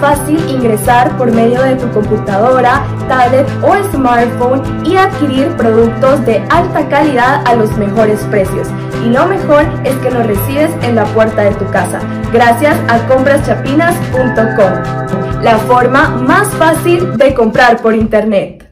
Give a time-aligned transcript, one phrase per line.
[0.00, 6.88] Fácil ingresar por medio de tu computadora, tablet o smartphone y adquirir productos de alta
[6.88, 8.68] calidad a los mejores precios.
[9.04, 12.00] Y lo mejor es que los recibes en la puerta de tu casa,
[12.32, 18.70] gracias a compraschapinas.com, la forma más fácil de comprar por internet.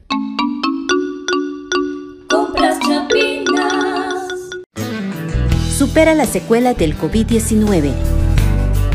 [2.29, 4.29] Compras Chapinas.
[5.77, 8.20] Supera las secuelas del COVID-19.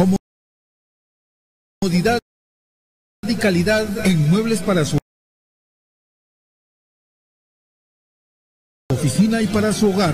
[1.81, 2.19] comodidad
[3.27, 5.00] y calidad en muebles para su
[8.94, 10.13] oficina y para su hogar.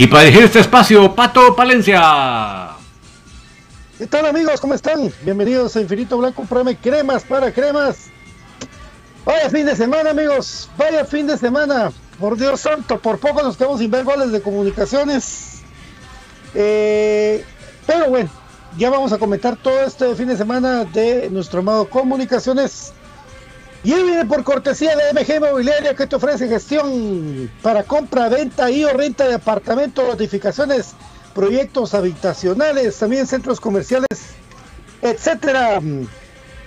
[0.00, 2.70] Y para dirigir este espacio, Pato Palencia.
[3.98, 4.58] ¿Qué tal amigos?
[4.58, 5.12] ¿Cómo están?
[5.24, 8.06] Bienvenidos a Infinito Blanco, programa de cremas para cremas.
[9.26, 11.92] Vaya fin de semana amigos, vaya fin de semana.
[12.18, 15.60] Por Dios santo, por poco nos quedamos sin ver goles de comunicaciones.
[16.54, 17.44] Eh,
[17.86, 18.30] pero bueno,
[18.78, 22.94] ya vamos a comentar todo este fin de semana de nuestro amado Comunicaciones.
[23.82, 28.70] Y él viene por cortesía de MG Mobiliaria que te ofrece gestión para compra, venta
[28.70, 30.92] y o renta de apartamentos, notificaciones,
[31.34, 34.08] proyectos habitacionales, también centros comerciales,
[35.00, 35.80] etcétera.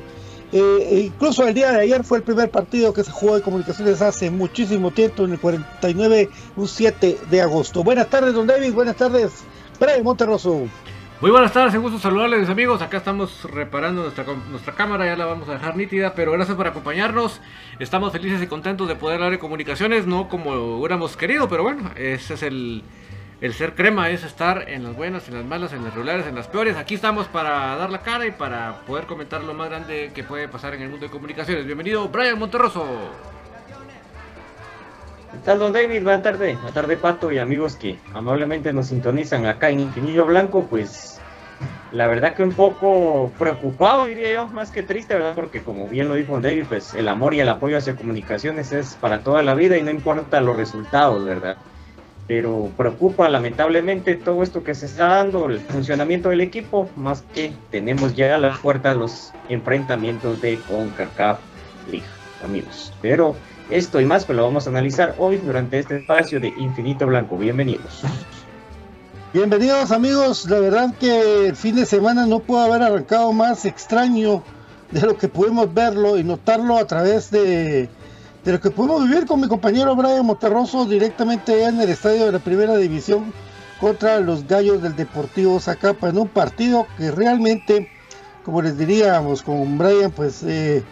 [0.52, 3.42] Eh, e incluso el día de ayer fue el primer partido que se jugó de
[3.42, 7.84] comunicaciones hace muchísimo tiempo, en el 49, un 7 de agosto.
[7.84, 8.74] Buenas tardes, don David.
[8.74, 9.44] Buenas tardes,
[9.80, 10.68] Brian Monterroso.
[11.22, 12.82] Muy buenas tardes, un gusto saludarles mis amigos.
[12.82, 16.66] Acá estamos reparando nuestra, nuestra cámara, ya la vamos a dejar nítida, pero gracias por
[16.66, 17.42] acompañarnos.
[17.78, 21.92] Estamos felices y contentos de poder hablar de comunicaciones, no como hubiéramos querido, pero bueno,
[21.98, 22.84] ese es el,
[23.42, 26.36] el ser crema es estar en las buenas, en las malas, en las regulares, en
[26.36, 26.76] las peores.
[26.76, 30.50] Aquí estamos para dar la cara y para poder comentar lo más grande que puede
[30.50, 31.66] pasar en el mundo de comunicaciones.
[31.66, 32.86] Bienvenido, Brian Monterroso.
[35.32, 36.04] ¿Qué tal, don David?
[36.04, 36.56] Buenas tardes.
[36.56, 40.66] Buenas tardes, Pato y amigos que amablemente nos sintonizan acá en Infinillo Blanco.
[40.70, 41.22] Pues
[41.94, 45.36] la verdad que un poco preocupado, diría yo, más que triste, ¿verdad?
[45.36, 48.96] Porque como bien lo dijo David, pues el amor y el apoyo hacia comunicaciones es
[48.96, 51.56] para toda la vida y no importa los resultados, ¿verdad?
[52.30, 57.52] Pero preocupa lamentablemente todo esto que se está dando, el funcionamiento del equipo, más que
[57.72, 61.40] tenemos ya a la puerta los enfrentamientos de CONCACAF
[61.90, 62.06] League,
[62.46, 62.94] amigos.
[63.02, 63.36] Pero
[63.72, 67.36] esto y más pues lo vamos a analizar hoy durante este espacio de Infinito Blanco.
[67.36, 68.04] Bienvenidos.
[69.34, 74.44] Bienvenidos amigos, la verdad que el fin de semana no pudo haber arrancado más extraño
[74.92, 77.90] de lo que pudimos verlo y notarlo a través de,
[78.50, 82.32] de lo que pudimos vivir con mi compañero Brian Monterroso directamente en el estadio de
[82.32, 83.32] la primera división
[83.80, 87.92] contra los gallos del Deportivo Zacapa en un partido que realmente,
[88.44, 90.84] como les diríamos con Brian, pues eh,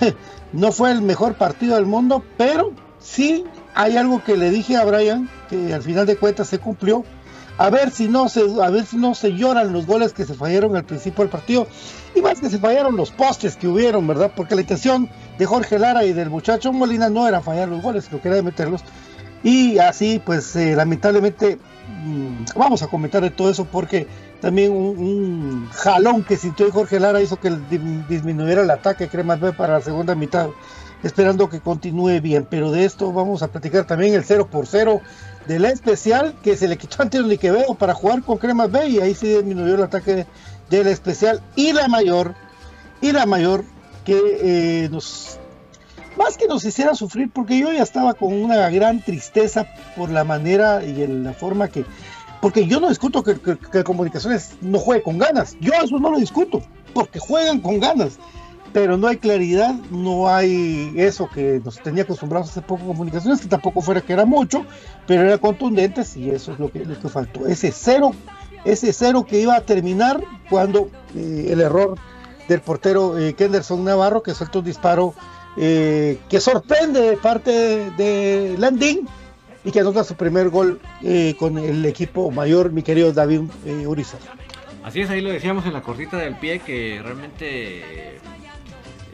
[0.52, 3.42] no fue el mejor partido del mundo, pero sí
[3.74, 7.04] hay algo que le dije a Brian que al final de cuentas se cumplió
[7.62, 10.34] a ver si no se a ver si no se lloran los goles que se
[10.34, 11.68] fallaron al principio del partido
[12.12, 14.32] y más que se fallaron los postes que hubieron, ¿verdad?
[14.34, 18.10] Porque la intención de Jorge Lara y del muchacho Molina no era fallar los goles,
[18.10, 18.82] lo que era de meterlos.
[19.44, 21.58] Y así, pues eh, lamentablemente,
[22.04, 24.08] mmm, vamos a comentar de todo eso porque
[24.40, 27.56] también un, un, jalón que sintió Jorge Lara hizo que
[28.08, 30.48] disminuyera el ataque Cremas B para la segunda mitad,
[31.02, 32.46] esperando que continúe bien.
[32.48, 35.00] Pero de esto vamos a platicar también el 0 por 0
[35.46, 38.88] de la especial que se le quitó ante el Quevedo para jugar con Cremas B
[38.88, 40.26] y ahí sí disminuyó el ataque de,
[40.70, 42.34] de la especial y la mayor
[43.00, 43.64] y la mayor
[44.04, 45.38] que eh, nos
[46.16, 49.66] más que nos hiciera sufrir porque yo ya estaba con una gran tristeza
[49.96, 51.84] por la manera y en la forma que
[52.40, 56.18] porque yo no discuto que, que comunicaciones no juegue con ganas yo eso no lo
[56.18, 58.18] discuto porque juegan con ganas
[58.72, 63.48] pero no hay claridad, no hay eso que nos tenía acostumbrados hace poco comunicaciones, que
[63.48, 64.64] tampoco fuera que era mucho,
[65.06, 67.46] pero era contundente, y eso es lo que, lo que faltó.
[67.46, 68.12] Ese cero,
[68.64, 71.98] ese cero que iba a terminar cuando eh, el error
[72.48, 75.14] del portero eh, Kenderson Navarro, que suelta un disparo
[75.56, 79.08] eh, que sorprende de parte de, Landín
[79.64, 83.42] y que anota su primer gol eh, con el equipo mayor, mi querido David
[83.86, 84.20] Urizar.
[84.82, 88.18] Así es, ahí lo decíamos en la cortita del pie que realmente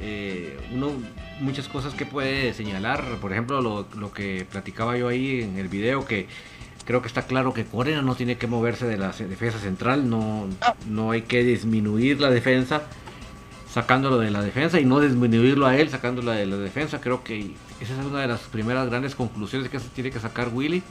[0.01, 0.93] eh, uno
[1.41, 5.69] muchas cosas que puede señalar, por ejemplo lo, lo, que platicaba yo ahí en el
[5.69, 6.27] video que
[6.85, 10.49] creo que está claro que Corena no tiene que moverse de la defensa central, no,
[10.89, 12.83] no hay que disminuir la defensa
[13.71, 17.55] sacándolo de la defensa y no disminuirlo a él sacándolo de la defensa, creo que
[17.81, 20.83] esa es una de las primeras grandes conclusiones que tiene que sacar Willy.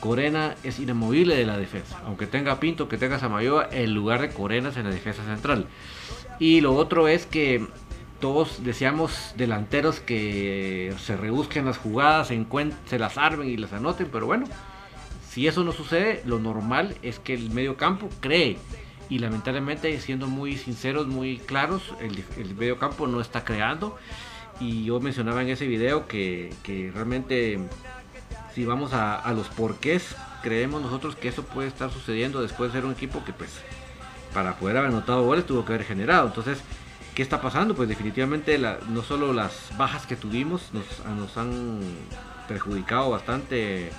[0.00, 4.28] Corena es inamovible de la defensa, aunque tenga Pinto, que tenga Samayoa, el lugar de
[4.28, 5.66] Corena es en la defensa central.
[6.38, 7.66] Y lo otro es que
[8.20, 14.26] todos deseamos delanteros que se rebusquen las jugadas, se, las armen y las anoten, pero
[14.26, 14.46] bueno,
[15.30, 18.58] si eso no sucede, lo normal es que el medio campo cree.
[19.10, 23.96] Y lamentablemente, siendo muy sinceros, muy claros, el, el medio campo no está creando.
[24.60, 27.58] Y yo mencionaba en ese video que, que realmente,
[28.54, 32.80] si vamos a, a, los porqués, creemos nosotros que eso puede estar sucediendo después de
[32.80, 33.50] ser un equipo que, pues,
[34.34, 36.26] para poder haber anotado goles, tuvo que haber generado.
[36.26, 36.58] Entonces,
[37.18, 37.74] ¿Qué está pasando?
[37.74, 41.80] Pues definitivamente no solo las bajas que tuvimos nos, han
[42.46, 43.90] perjudicado bastante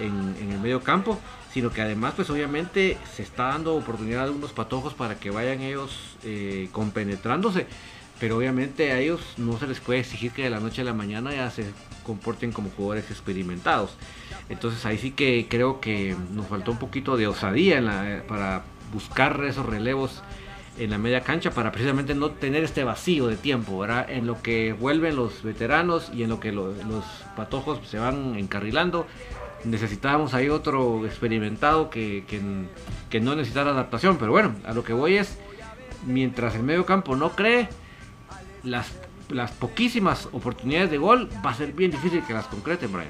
[0.00, 1.20] en, el medio campo,
[1.52, 5.60] sino que además pues obviamente se está dando oportunidad a algunos patojos para que vayan
[5.60, 7.68] ellos eh, compenetrándose,
[8.18, 10.94] pero obviamente a ellos no se les puede exigir que de la noche a la
[10.94, 11.64] mañana ya se
[12.02, 13.92] comporten como jugadores experimentados.
[14.48, 19.64] Entonces ahí sí que creo que nos faltó un poquito de osadía para buscar esos
[19.64, 20.24] relevos
[20.78, 24.08] en la media cancha para precisamente no tener este vacío de tiempo, ¿verdad?
[24.08, 27.04] En lo que vuelven los veteranos y en lo que lo, los
[27.36, 29.06] patojos se van encarrilando.
[29.64, 32.40] Necesitábamos ahí otro experimentado que, que,
[33.10, 35.36] que, no necesitara adaptación, pero bueno, a lo que voy es,
[36.06, 37.68] mientras el medio campo no cree,
[38.62, 38.92] las,
[39.30, 43.08] las poquísimas oportunidades de gol va a ser bien difícil que las concreten, Brian.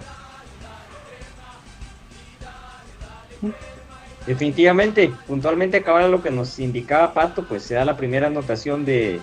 [4.29, 9.21] Definitivamente, puntualmente acabara lo que nos indicaba Pato, pues se da la primera anotación de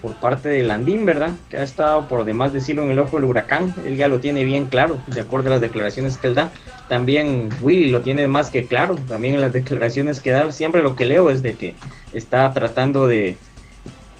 [0.00, 1.30] por parte de Landín, ¿verdad?
[1.50, 4.44] Que ha estado por demás decirlo en el ojo del huracán, él ya lo tiene
[4.44, 6.52] bien claro, de acuerdo a las declaraciones que él da.
[6.88, 10.94] También Willy lo tiene más que claro, también en las declaraciones que da, siempre lo
[10.94, 11.74] que leo es de que
[12.12, 13.36] está tratando de,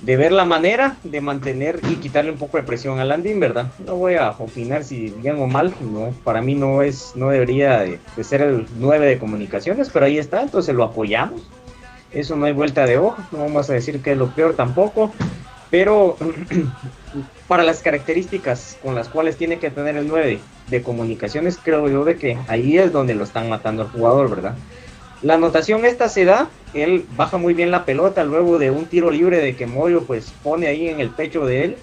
[0.05, 3.73] de ver la manera de mantener y quitarle un poco de presión a Landín, ¿verdad?
[3.87, 7.81] No voy a opinar si bien o mal, no, para mí no es, no debería
[7.81, 11.43] de, ser el 9 de comunicaciones, pero ahí está, entonces lo apoyamos.
[12.13, 15.11] Eso no hay vuelta de hoja, no vamos a decir que es lo peor tampoco,
[15.71, 16.19] pero
[17.49, 22.05] para las características con las cuales tiene que tener el 9 de comunicaciones, creo yo
[22.05, 24.55] de que ahí es donde lo están matando al jugador, ¿verdad?
[25.25, 29.11] La anotación esta se da, él baja muy bien la pelota luego de un tiro
[29.11, 31.77] libre de que Moyo pues pone ahí en el pecho de él,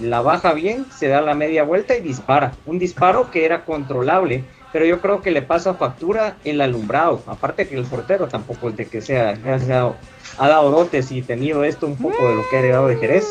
[0.00, 2.52] la baja bien, se da la media vuelta y dispara.
[2.66, 7.24] Un disparo que era controlable, pero yo creo que le pasa factura el alumbrado.
[7.26, 9.36] Aparte que el portero tampoco es de que sea,
[10.38, 13.26] ha dado, dotes y tenido esto un poco de lo que ha heredado de Jerez.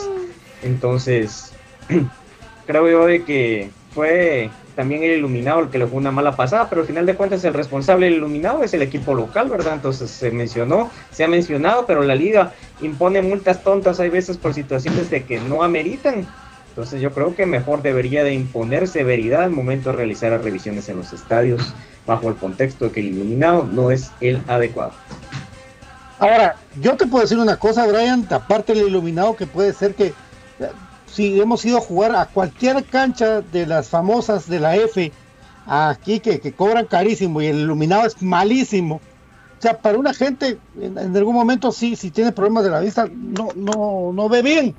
[0.63, 1.53] Entonces,
[2.67, 6.69] creo yo de que fue también el iluminado el que le fue una mala pasada,
[6.69, 9.73] pero al final de cuentas el responsable del iluminado es el equipo local, ¿verdad?
[9.73, 14.53] Entonces se mencionó, se ha mencionado, pero la liga impone multas tontas hay veces por
[14.53, 16.25] situaciones de que no ameritan.
[16.69, 20.87] Entonces yo creo que mejor debería de imponer severidad al momento de realizar las revisiones
[20.87, 21.73] en los estadios
[22.07, 24.93] bajo el contexto de que el iluminado no es el adecuado.
[26.19, 30.13] Ahora, yo te puedo decir una cosa, Brian, aparte del iluminado que puede ser que
[31.11, 35.11] si hemos ido a jugar a cualquier cancha de las famosas de la F,
[35.65, 39.01] aquí que, que cobran carísimo y el iluminado es malísimo.
[39.57, 42.79] O sea, para una gente, en, en, algún momento sí, si tiene problemas de la
[42.79, 44.73] vista, no, no, no ve bien.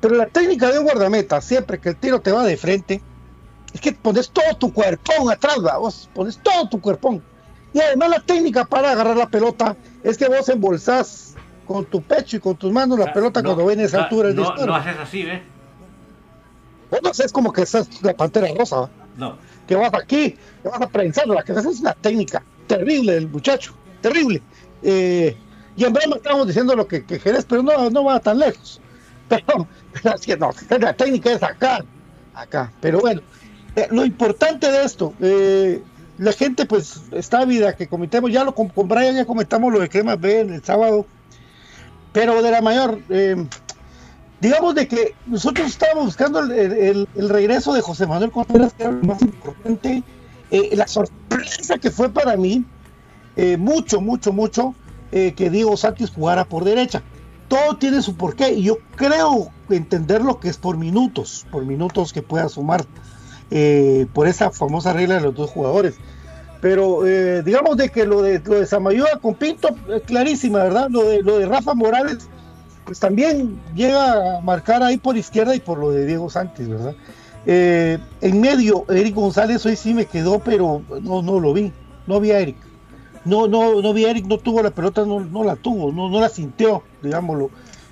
[0.00, 3.02] Pero la técnica de un guardameta, siempre que el tiro te va de frente,
[3.72, 7.22] es que pones todo tu cuerpón atrás, vos pones todo tu cuerpón.
[7.72, 11.34] Y además la técnica para agarrar la pelota es que vos embolsás
[11.66, 14.28] con tu pecho y con tus manos la pelota no, cuando ven esa sea, altura.
[14.28, 15.40] del No, no haces así, ¿ves?
[16.92, 18.90] Vos no haces como que sos la pantera rosa, ¿va?
[19.16, 19.38] No.
[19.66, 23.74] que vas aquí, que vas a prensarla, que esa es una técnica terrible del muchacho,
[24.02, 24.42] terrible.
[24.82, 25.34] Eh,
[25.74, 28.78] y en broma estábamos diciendo lo que, que Jerez, pero no, no va tan lejos.
[29.32, 31.82] Pero, pero es que no, la técnica es acá,
[32.34, 32.70] acá.
[32.82, 33.22] Pero bueno,
[33.76, 35.80] eh, lo importante de esto, eh,
[36.18, 39.80] la gente pues está ávida que comentemos, ya lo con, con Brian ya comentamos lo
[39.80, 41.06] de Cremas B el sábado,
[42.12, 43.46] pero de la mayor, eh,
[44.42, 46.50] digamos de que nosotros estábamos buscando el,
[47.16, 50.02] el- regreso de José Manuel Contreras, que era lo más importante,
[50.50, 52.64] eh, la sorpresa que fue para mí,
[53.36, 54.74] eh, mucho, mucho, mucho,
[55.12, 57.02] eh, que Diego Santis jugara por derecha.
[57.48, 62.12] Todo tiene su porqué y yo creo entender lo que es por minutos, por minutos
[62.12, 62.84] que pueda sumar
[64.14, 65.96] por esa famosa regla de los dos jugadores.
[66.62, 67.02] Pero
[67.44, 69.68] digamos de que lo de lo de Samayoa con Pinto
[70.06, 70.88] clarísima, ¿verdad?
[70.88, 72.28] Lo de lo de Rafa Morales,
[72.92, 76.94] pues también llega a marcar ahí por izquierda y por lo de Diego Sánchez, ¿verdad?
[77.46, 81.72] Eh, en medio, Eric González hoy sí me quedó, pero no, no lo vi,
[82.06, 82.56] no vi a Eric.
[83.24, 86.10] No, no, no vi a Eric, no tuvo la pelota, no, no la tuvo, no,
[86.10, 87.48] no la sintió, digámoslo.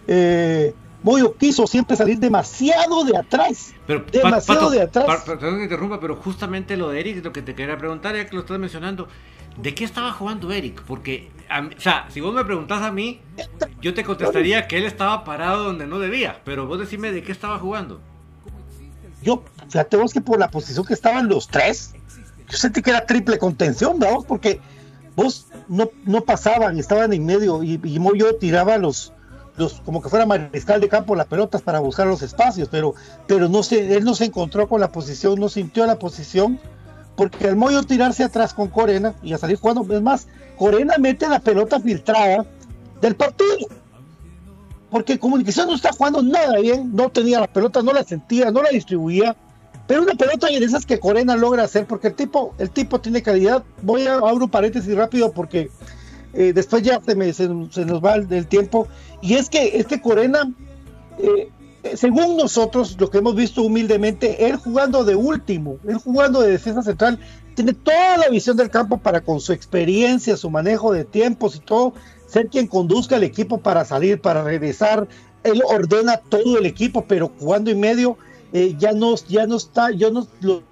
[0.07, 3.73] Eh, Moyo quiso siempre salir demasiado de atrás.
[3.87, 5.07] Pero, demasiado Pato, de atrás.
[5.07, 8.27] pa- perdón que interrumpa, pero justamente lo de Eric lo que te quería preguntar, ya
[8.27, 9.09] que lo estás mencionando.
[9.57, 10.83] ¿De qué estaba jugando Eric?
[10.87, 13.21] Porque, o sea, si vos me preguntás a mí,
[13.81, 16.41] yo te contestaría que él estaba parado donde no debía.
[16.45, 18.01] Pero vos decime de qué estaba jugando.
[19.23, 21.95] Yo, fíjate vos que por la posición que estaban los tres,
[22.49, 24.61] yo sentí que era triple contención, vamos, porque
[25.17, 29.13] vos no, no pasaban, estaban en medio y, y Moyo tiraba los,
[29.57, 32.95] los, como que fuera mariscal de campo las pelotas para buscar los espacios, pero,
[33.27, 36.59] pero no se, él no se encontró con la posición, no sintió la posición,
[37.17, 40.27] porque al Moyo tirarse atrás con Corena y a salir jugando, es más,
[40.61, 42.45] Corena mete la pelota filtrada
[43.01, 43.67] del partido
[44.91, 48.63] porque Comunicación no está jugando nada bien, no tenía la pelota, no la sentía, no
[48.63, 49.35] la distribuía,
[49.87, 53.23] pero una pelota de esas que Corena logra hacer, porque el tipo, el tipo tiene
[53.23, 53.65] calidad.
[53.81, 55.71] Voy a abrir un paréntesis rápido porque
[56.35, 58.87] eh, después ya se, nos va el, tiempo.
[59.23, 60.53] Y es que este Corena,
[61.19, 61.49] eh,
[61.95, 66.83] según nosotros, lo que hemos visto humildemente, él jugando de último, él jugando de defensa
[66.83, 67.19] central,
[67.55, 71.61] tiene toda la visión del campo para con su experiencia, su manejo de tiempos y
[71.61, 71.95] todo,
[72.27, 75.09] ser quien conduzca el equipo para salir, para regresar.
[75.43, 78.19] Él ordena todo el equipo, pero jugando en medio
[78.53, 80.63] eh, ya no ya no está, yo no lo,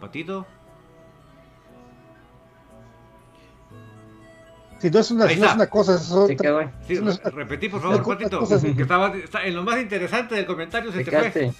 [0.00, 0.46] Patito.
[4.80, 5.54] Si no es una, Ahí no es está.
[5.54, 6.36] una cosa, es Se otra.
[6.36, 6.66] quedó ahí.
[6.88, 8.46] Sí, No, re- repetí, por favor, Patito.
[8.74, 11.52] Que estaba, está- en lo más interesante del comentario se Te fue.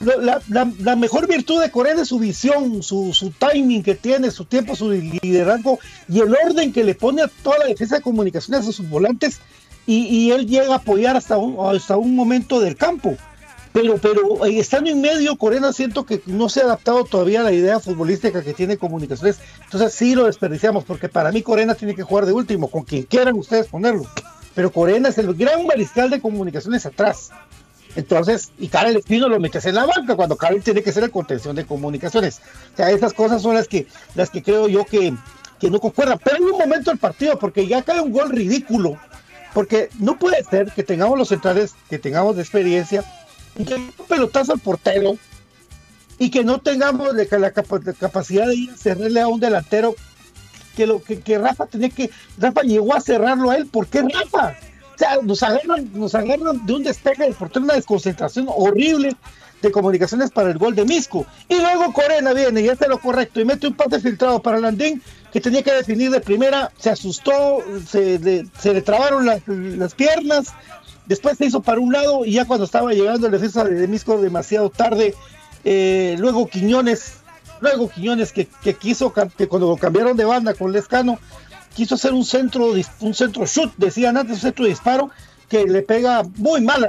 [0.00, 4.30] la, la- la mejor virtud de Corena es su visión, su, su timing que tiene,
[4.30, 5.78] su tiempo, su liderazgo
[6.08, 9.40] y el orden que le pone a toda la defensa de comunicaciones a sus volantes
[9.86, 13.16] y, y él llega a apoyar hasta un, hasta un momento del campo.
[13.72, 17.44] Pero, pero eh, estando en medio, Corena siento que no se ha adaptado todavía a
[17.44, 19.38] la idea futbolística que tiene comunicaciones.
[19.64, 23.02] Entonces sí lo desperdiciamos, porque para mí Corena tiene que jugar de último, con quien
[23.04, 24.06] quieran ustedes ponerlo.
[24.54, 27.30] Pero Corena es el gran mariscal de comunicaciones atrás.
[27.96, 31.10] Entonces, y Karel Espino lo metes en la banca cuando Karel tiene que ser el
[31.10, 32.40] contención de comunicaciones.
[32.74, 35.14] O sea, esas cosas son las que, las que creo yo que,
[35.58, 36.18] que no concuerdan.
[36.22, 38.98] Pero en un momento del partido, porque ya cae un gol ridículo.
[39.54, 43.02] Porque no puede ser que tengamos los centrales, que tengamos de experiencia,
[43.58, 45.16] un pelotazo al portero,
[46.18, 49.38] y que no tengamos la, la capa- la capacidad de ir a cerrarle a un
[49.40, 49.94] delantero
[50.76, 54.56] que lo que, Rafa tenía que Rafa llegó a cerrarlo a él porque es Rafa
[54.94, 59.14] o sea nos agarran nos agarran de un despegue del portero una desconcentración horrible
[59.62, 61.26] de comunicaciones para el gol de Misco.
[61.48, 65.02] Y luego Corena viene y hace lo correcto y mete un pase filtrado para Landín
[65.32, 70.48] que tenía que definir de primera se asustó se se le trabaron las, las piernas
[71.08, 74.20] después se hizo para un lado y ya cuando estaba llegando el defensa de, Misco
[74.20, 75.14] demasiado tarde
[75.64, 77.14] eh, luego Quiñones
[77.60, 81.18] luego Quiñones que, que quiso que cuando lo cambiaron de banda con Lescano
[81.74, 85.10] quiso hacer un centro un centro shoot decían antes un centro de disparo
[85.48, 86.84] que le pega muy mal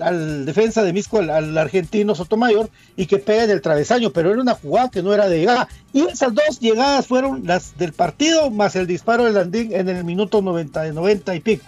[0.00, 4.40] al, defensa de Misco al, argentino Sotomayor y que pega en el travesaño pero era
[4.40, 5.68] una jugada que no era de llegada.
[5.92, 10.04] Y esas dos llegadas fueron las del partido más el disparo de Landín en el
[10.04, 11.64] minuto 90 90 y pico.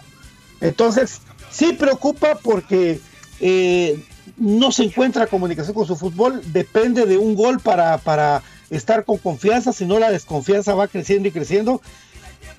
[0.61, 2.99] Entonces, sí preocupa porque
[3.39, 4.03] eh,
[4.37, 9.17] no se encuentra comunicación con su fútbol, depende de un gol para, para estar con
[9.17, 11.81] confianza, si no la desconfianza va creciendo y creciendo.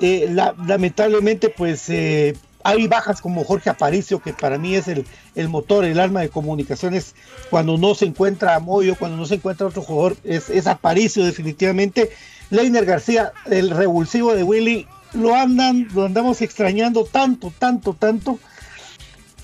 [0.01, 5.07] Eh, la- lamentablemente, pues eh, hay bajas como Jorge Aparicio, que para mí es el,
[5.35, 7.15] el motor, el alma de comunicaciones,
[7.51, 11.25] cuando no se encuentra a Moyo, cuando no se encuentra otro jugador, es, es Aparicio
[11.25, 12.11] definitivamente.
[12.51, 18.39] Leiner García, el revulsivo de Willy, lo andan, lo andamos extrañando tanto, tanto, tanto.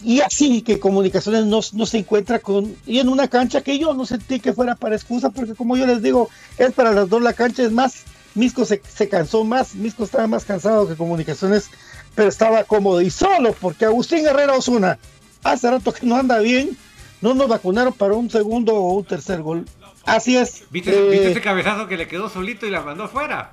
[0.03, 3.95] Y así que comunicaciones no, no se encuentra con, y en una cancha que yo
[3.95, 6.29] no sentí que fuera para excusa, porque como yo les digo,
[6.59, 8.05] es para las dos la cancha, es más,
[8.35, 11.71] Misco se, se cansó más, Misco estaba más cansado que comunicaciones,
[12.15, 14.99] pero estaba cómodo y solo porque Agustín Herrera Osuna,
[15.43, 16.77] hace rato que no anda bien,
[17.21, 19.65] no nos vacunaron para un segundo o un tercer gol.
[20.05, 20.65] Así es.
[20.71, 23.51] ¿Viste, eh, viste ese cabezazo que le quedó solito y la mandó fuera?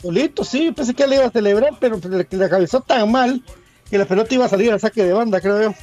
[0.00, 3.42] Solito, sí, pensé que le iba a celebrar, pero le, le cabezó tan mal
[3.88, 5.74] que la pelota iba a salir al saque de banda, creo yo.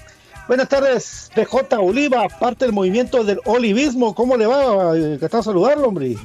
[0.47, 4.13] Buenas tardes, PJ Oliva, parte del movimiento del olivismo.
[4.15, 4.97] ¿Cómo le va?
[4.97, 6.17] Eh, está saludarlo, hombre.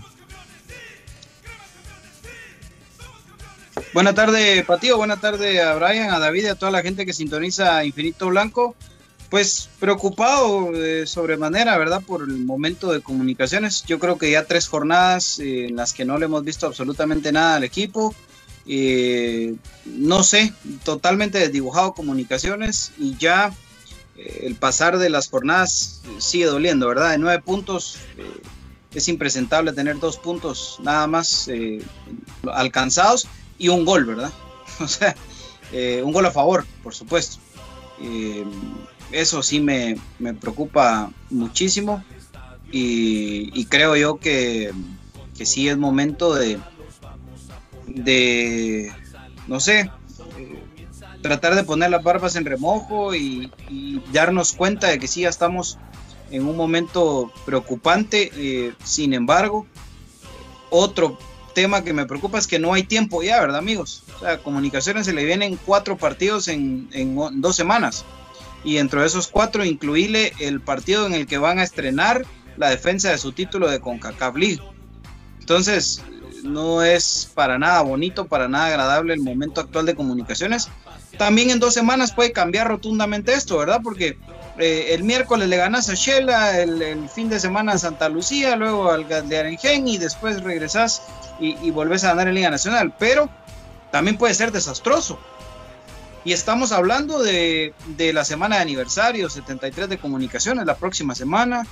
[3.93, 4.97] Buenas tardes, Patío.
[4.97, 8.75] Buenas tardes a Brian, a David a toda la gente que sintoniza Infinito Blanco.
[9.31, 12.03] Pues preocupado de sobremanera, ¿verdad?
[12.07, 13.85] Por el momento de comunicaciones.
[13.85, 17.33] Yo creo que ya tres jornadas eh, en las que no le hemos visto absolutamente
[17.33, 18.15] nada al equipo.
[18.69, 20.53] Eh, no sé,
[20.85, 23.55] totalmente desdibujado comunicaciones y ya
[24.17, 27.13] eh, el pasar de las jornadas eh, sigue doliendo, ¿verdad?
[27.13, 27.99] De nueve puntos
[28.93, 31.49] es impresentable tener dos puntos nada más
[32.53, 34.33] alcanzados y un gol, ¿verdad?
[34.81, 35.15] O sea,
[36.03, 37.39] un gol a favor, por supuesto.
[39.11, 42.05] Eso sí me, me preocupa muchísimo
[42.71, 44.73] y, y creo yo que,
[45.37, 46.59] que sí es momento de,
[47.97, 48.93] de
[49.47, 49.91] no sé,
[51.23, 53.51] tratar de poner las barbas en remojo y,
[54.13, 55.79] darnos cuenta de que sí ya estamos
[56.31, 58.31] en un momento preocupante.
[58.35, 59.67] eh, sin embargo,
[60.71, 61.19] otro
[61.55, 64.03] tema que me preocupa es que no hay tiempo ya, ¿verdad, amigos?
[64.17, 68.05] O sea, comunicaciones se le vienen cuatro partidos en, en dos semanas.
[68.65, 72.71] Y dentro de esos cuatro, incluirle el partido en el que van a estrenar la
[72.71, 74.61] defensa de su título de CONCACAF League.
[75.41, 76.03] Entonces,
[76.47, 80.69] no es para nada bonito, para nada agradable el momento actual de comunicaciones.
[81.19, 83.81] También en dos semanas puede cambiar rotundamente esto, ¿verdad?
[83.83, 84.19] Porque
[84.59, 88.91] eh, el miércoles le ganas a Shela, el, fin de semana a Santa Lucía, luego
[88.91, 91.03] al de Arengen y después regresas
[91.41, 92.95] y, y volvés a ganar en Liga Nacional.
[92.99, 93.29] Pero
[93.91, 95.19] también puede ser desastroso.
[96.25, 101.65] Y estamos hablando de, de la semana de aniversario, 73 de comunicaciones, la próxima semana.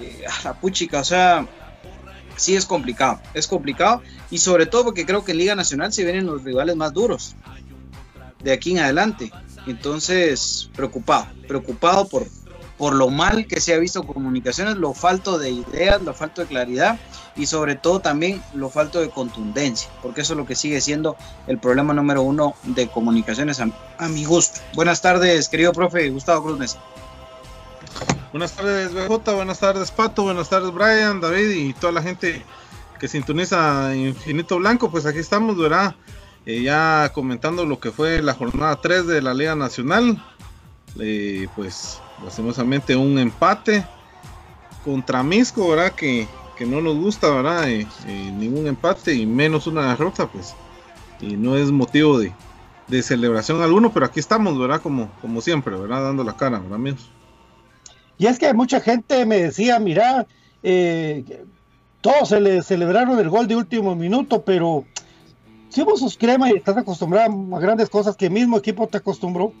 [0.00, 1.46] Eh, a la puchica, o sea,
[2.40, 4.02] sí es complicado, es complicado.
[4.30, 7.36] Y sobre todo porque creo que en Liga Nacional se vienen los rivales más duros
[8.42, 9.30] de aquí en adelante.
[9.66, 12.26] Entonces, preocupado, preocupado por,
[12.78, 16.46] por lo mal que se ha visto comunicaciones, lo falto de ideas, lo falto de
[16.46, 16.98] claridad
[17.36, 21.16] y sobre todo también lo falto de contundencia, porque eso es lo que sigue siendo
[21.46, 24.60] el problema número uno de comunicaciones a, a mi gusto.
[24.74, 26.80] Buenas tardes, querido profe Gustavo Cruz Mesa.
[28.32, 32.44] Buenas tardes, BJ, buenas tardes, Pato, buenas tardes, Brian, David y toda la gente
[33.00, 34.90] que sintoniza Infinito Blanco.
[34.90, 35.96] Pues aquí estamos, ¿verdad?
[36.46, 40.22] Eh, ya comentando lo que fue la jornada 3 de la Liga Nacional.
[40.98, 43.84] Eh, pues, lastimosamente, un empate
[44.84, 45.92] contra Misco, ¿verdad?
[45.92, 47.68] Que, que no nos gusta, ¿verdad?
[47.68, 50.54] Eh, ningún empate y menos una derrota, pues.
[51.20, 52.32] Y no es motivo de,
[52.88, 54.80] de celebración alguno, pero aquí estamos, ¿verdad?
[54.80, 56.04] Como, como siempre, ¿verdad?
[56.04, 57.10] Dando la cara, ¿verdad, amigos?
[58.20, 60.26] Y es que mucha gente me decía, mira,
[60.62, 61.42] eh,
[62.02, 64.84] todos se le celebraron el gol de último minuto, pero
[65.70, 68.98] si vos sos crema y estás acostumbrado a grandes cosas que el mismo equipo te
[68.98, 69.54] acostumbró,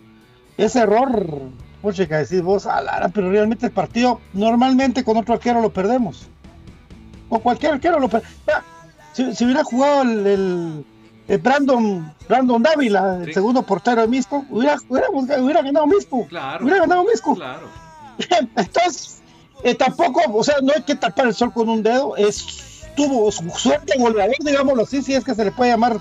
[0.58, 1.26] ese error,
[1.80, 5.72] pucha, que decís vos, "Ah, Lara", pero realmente el partido normalmente con otro arquero lo
[5.72, 6.28] perdemos.
[7.30, 8.10] o cualquier arquero lo
[9.14, 10.84] si, si, hubiera jugado el,
[11.28, 16.26] el, Brandon Brandon Dávila, el segundo portero de Misco, hubiera, hubiera, ganado Misco.
[16.26, 16.64] Claro.
[16.64, 17.36] Hubiera ganado Misco.
[17.36, 17.89] Claro.
[18.56, 19.20] Entonces,
[19.62, 23.30] eh, tampoco, o sea, no hay que tapar el sol con un dedo, es tuvo
[23.30, 26.00] suerte goleador, digámoslo así, si es que se le puede llamar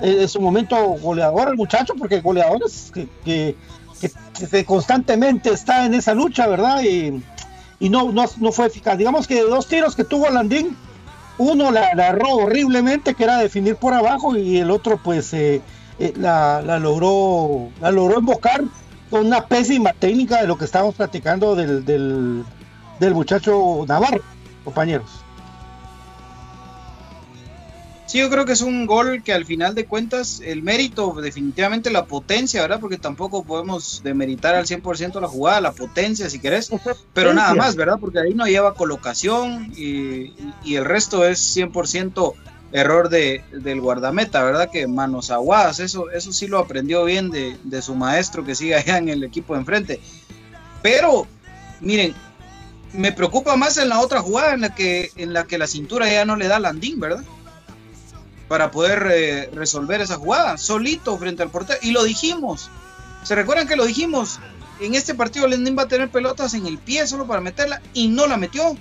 [0.00, 3.56] eh, en su momento goleador al muchacho, porque goleador es que, que,
[4.50, 6.82] que, constantemente está en esa lucha, ¿verdad?
[6.82, 7.22] Y,
[7.80, 8.96] y no, no, no, fue eficaz.
[8.96, 10.76] Digamos que de dos tiros que tuvo Landín,
[11.38, 15.62] uno la, la horriblemente, que era definir por abajo, y el otro pues eh,
[16.16, 18.62] la, logró la logró invocar
[19.10, 22.44] con una pésima técnica de lo que estábamos platicando del, del,
[23.00, 24.22] del muchacho Navarro,
[24.64, 25.24] compañeros.
[28.08, 31.90] Sí, yo creo que es un gol que al final de cuentas, el mérito, definitivamente
[31.90, 32.80] la potencia, ¿verdad?
[32.80, 36.70] Porque tampoco podemos demeritar al 100% la jugada, la potencia, si querés,
[37.12, 37.98] pero nada más, ¿verdad?
[38.00, 40.32] Porque ahí no lleva colocación y,
[40.74, 42.32] el resto es 100%
[42.72, 44.70] error de, del guardameta, ¿verdad?
[44.70, 48.74] Que manos aguadas, eso, eso sí lo aprendió bien de, de su maestro que sigue
[48.74, 50.00] allá en el equipo de enfrente.
[50.82, 51.26] Pero,
[51.80, 52.14] miren,
[52.92, 56.10] me preocupa más en la otra jugada en la que, en la, que la cintura
[56.10, 57.24] ya no le da landín, ¿verdad?
[58.48, 61.78] para poder eh, resolver esa jugada, solito frente al portero.
[61.82, 62.70] Y lo dijimos.
[63.22, 64.40] ¿Se recuerdan que lo dijimos?
[64.80, 68.08] En este partido Lendín va a tener pelotas en el pie solo para meterla y
[68.08, 68.76] no la metió.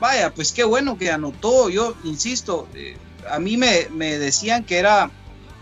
[0.00, 1.68] Vaya, pues qué bueno que anotó.
[1.70, 2.96] Yo insisto, eh,
[3.30, 5.10] a mí me, decían que era,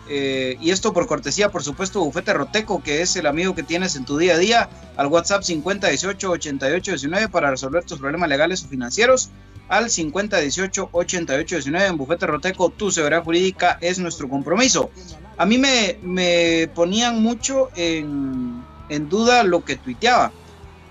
[0.08, 3.96] eh, y esto por cortesía, por supuesto, Bufete Roteco, que es el amigo que tienes
[3.96, 8.68] en tu día a día, al WhatsApp 5018 8819 para resolver tus problemas legales o
[8.68, 9.30] financieros
[9.68, 14.90] al 5018 8819 en Bufete Roteco, tu seguridad jurídica es nuestro compromiso.
[15.38, 20.32] A mí me, me ponían mucho en, en, duda lo que tuiteaba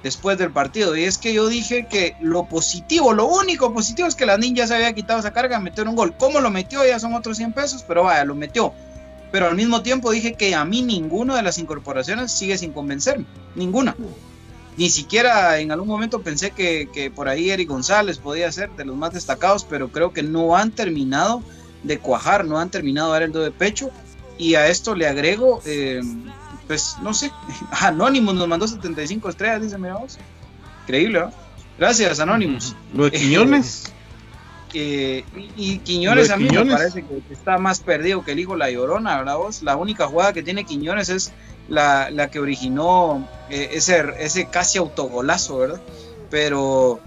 [0.06, 0.96] después del partido.
[0.96, 4.68] Y es que yo dije que lo positivo, lo único positivo es que la ninja
[4.68, 6.14] se había quitado esa carga, meter un gol.
[6.16, 6.86] ¿Cómo lo metió?
[6.86, 8.72] Ya son otros 100 pesos, pero vaya, lo metió.
[9.32, 13.26] Pero al mismo tiempo dije que a mí ninguna de las incorporaciones sigue sin convencerme.
[13.56, 13.96] Ninguna.
[14.78, 18.96] Ni siquiera en algún momento pensé que, por ahí Eric González podía ser de los
[18.96, 21.42] más destacados, pero creo que no han terminado
[21.82, 23.90] de cuajar, no han terminado de dar el do de pecho.
[24.38, 26.02] Y a esto le agrego, eh,
[26.68, 27.32] pues no sé,
[27.72, 30.18] Anonymous nos mandó 75 estrellas, dice, mira vos.
[30.84, 31.32] Increíble, ¿no?
[31.78, 32.76] Gracias, Anonymous.
[32.94, 33.92] ¿Lo de Quiñones?
[34.78, 35.24] Eh,
[35.56, 39.20] y, Quiñones a mí me parece que está más perdido que el hijo La Llorona,
[39.20, 39.64] ¿verdad vos?
[39.64, 41.32] La única jugada que tiene Quiñones es
[41.70, 45.82] la, la que originó eh, ese, ese casi autogolazo, ¿verdad?
[46.30, 47.00] Pero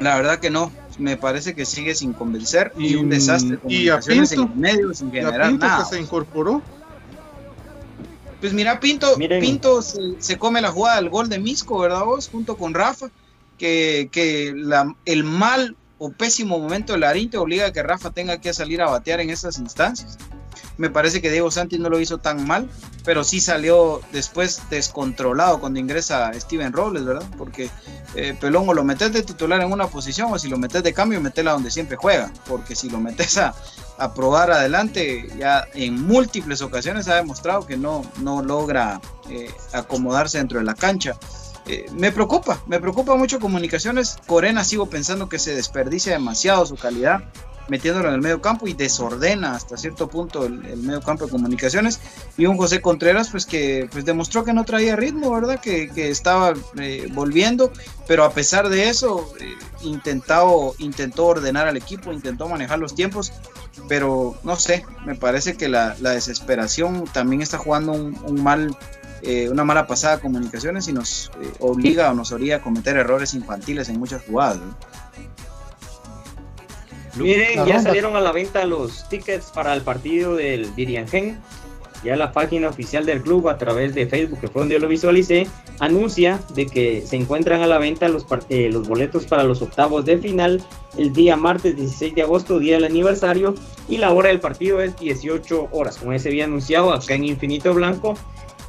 [0.00, 3.58] la verdad que no, me parece que sigue sin convencer y, un desastre.
[3.68, 5.78] Y a Pinto, en medios en general, nada.
[5.78, 6.62] que se incorporó.
[8.46, 12.28] Pues mira, Pinto, Pinto se, come la jugada del gol de Misco, ¿verdad vos?
[12.28, 13.10] Junto con Rafa,
[13.58, 18.12] que, que la, el mal o pésimo momento de Larín te obliga a que Rafa
[18.12, 20.16] tenga que salir a batear en estas instancias.
[20.78, 22.70] Me parece que Diego Santi no lo hizo tan mal,
[23.04, 27.28] pero sí salió después descontrolado cuando ingresa Steven Robles, ¿verdad?
[27.36, 27.68] Porque
[28.14, 30.94] eh, Pelón o lo metes de titular en una posición o si lo metes de
[30.94, 33.56] cambio, metela donde siempre juega, porque si lo metes a,
[34.14, 40.58] probar adelante, ya en múltiples ocasiones ha demostrado que no, no logra eh, acomodarse dentro
[40.58, 41.18] de la cancha.
[41.66, 44.18] Eh, me preocupa, me preocupa mucho comunicaciones.
[44.26, 47.24] Corena sigo pensando que se desperdicia demasiado su calidad
[47.68, 52.00] metiéndolo en el medio campo y desordena hasta cierto punto el, medio campo de comunicaciones.
[52.36, 55.60] Y un José Contreras, pues que pues demostró que no traía ritmo, ¿verdad?
[55.60, 57.72] Que, estaba eh, volviendo,
[58.06, 63.32] pero a pesar de eso, eh, intentado, intentó ordenar al equipo, intentó manejar los tiempos,
[63.88, 68.76] pero no sé, me parece que la, desesperación también está jugando un, mal.
[69.22, 73.88] Eh, una mala pasada comunicaciones y nos obliga o nos obliga a cometer errores infantiles
[73.88, 74.58] en muchas jugadas.
[77.16, 81.38] Miren, ya salieron a la venta los tickets para el partido del Diriangen.
[82.04, 84.86] Ya la página oficial del club a través de Facebook, que fue donde yo lo
[84.86, 85.46] visualicé,
[85.80, 90.04] anuncia de que se encuentran a la venta los, eh, los boletos para los octavos
[90.04, 90.62] de final
[90.98, 93.54] el día martes 16 de agosto, día del aniversario,
[93.88, 97.24] y la hora del partido es 18 horas, como ya se había anunciado acá en
[97.24, 98.14] Infinito Blanco.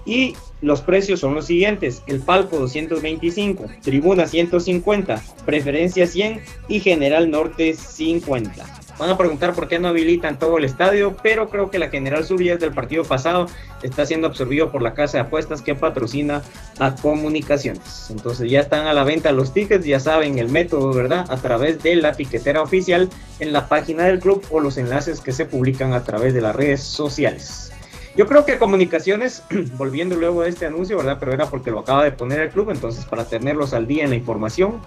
[0.08, 7.30] Y los precios son los siguientes: el palco 225, tribuna 150, preferencia 100 y general
[7.30, 8.66] norte 50.
[8.98, 12.26] Van a preguntar por qué no habilitan todo el estadio, pero creo que la General
[12.26, 13.46] ya del partido pasado
[13.84, 16.42] está siendo absorbido por la casa de apuestas que patrocina
[16.80, 18.08] a comunicaciones.
[18.10, 21.30] Entonces ya están a la venta los tickets, ya saben el método, ¿verdad?
[21.30, 23.08] A través de la tiquetera oficial
[23.40, 26.56] en la página del club o los enlaces que se publican a través de las
[26.56, 27.72] redes sociales.
[28.18, 29.44] Yo creo que comunicaciones,
[29.78, 31.18] volviendo luego a este anuncio, ¿verdad?
[31.20, 34.10] Pero era porque lo acaba de poner el club, entonces para tenerlos al día en
[34.10, 34.82] la información.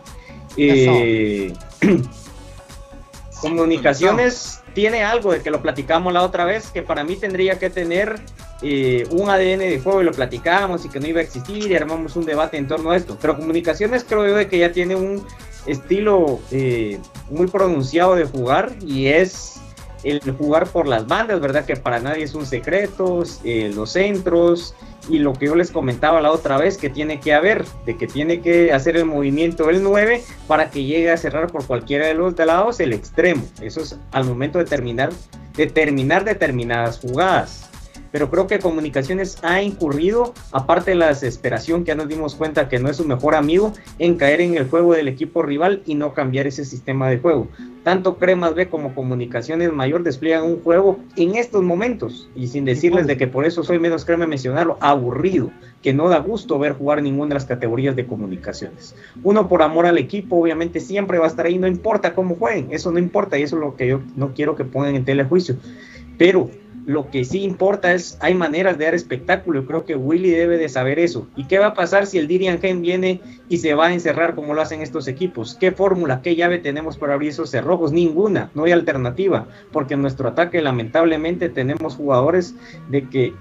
[0.56, 1.54] Eh,
[3.40, 7.70] Comunicaciones tiene algo de que lo platicamos la otra vez, que para mí tendría que
[7.70, 8.20] tener
[8.60, 11.74] eh, un ADN de juego y lo platicamos y que no iba a existir y
[11.74, 13.16] armamos un debate en torno a esto.
[13.18, 15.24] Pero Comunicaciones creo yo de que ya tiene un
[15.66, 16.98] estilo eh,
[17.30, 19.60] muy pronunciado de jugar y es
[20.04, 21.64] el jugar por las bandas, ¿verdad?
[21.64, 24.74] Que para nadie es un secreto, eh, los centros
[25.08, 28.06] y lo que yo les comentaba la otra vez, que tiene que haber, de que
[28.06, 32.14] tiene que hacer el movimiento del 9 para que llegue a cerrar por cualquiera de
[32.14, 33.42] los lados el extremo.
[33.60, 35.10] Eso es al momento de terminar,
[35.56, 37.69] de terminar determinadas jugadas
[38.12, 42.68] pero creo que Comunicaciones ha incurrido, aparte de la desesperación que ya nos dimos cuenta
[42.68, 45.94] que no es su mejor amigo, en caer en el juego del equipo rival y
[45.94, 47.48] no cambiar ese sistema de juego.
[47.84, 53.06] Tanto Cremas B como Comunicaciones Mayor despliegan un juego en estos momentos, y sin decirles
[53.06, 55.50] de que por eso soy menos crema mencionarlo, aburrido,
[55.82, 58.94] que no da gusto ver jugar ninguna de las categorías de comunicaciones.
[59.22, 62.68] Uno por amor al equipo, obviamente siempre va a estar ahí, no importa cómo jueguen,
[62.70, 65.56] eso no importa, y eso es lo que yo no quiero que pongan en telejuicio.
[66.18, 66.50] Pero
[66.90, 69.64] lo que sí importa es, hay maneras de dar espectáculo.
[69.64, 71.28] Creo que Willy debe de saber eso.
[71.36, 74.34] ¿Y qué va a pasar si el Dirian Gen viene y se va a encerrar
[74.34, 75.54] como lo hacen estos equipos?
[75.54, 77.92] ¿Qué fórmula, qué llave tenemos para abrir esos cerrojos?
[77.92, 79.46] Ninguna, no hay alternativa.
[79.70, 82.56] Porque en nuestro ataque, lamentablemente, tenemos jugadores
[82.88, 83.34] de que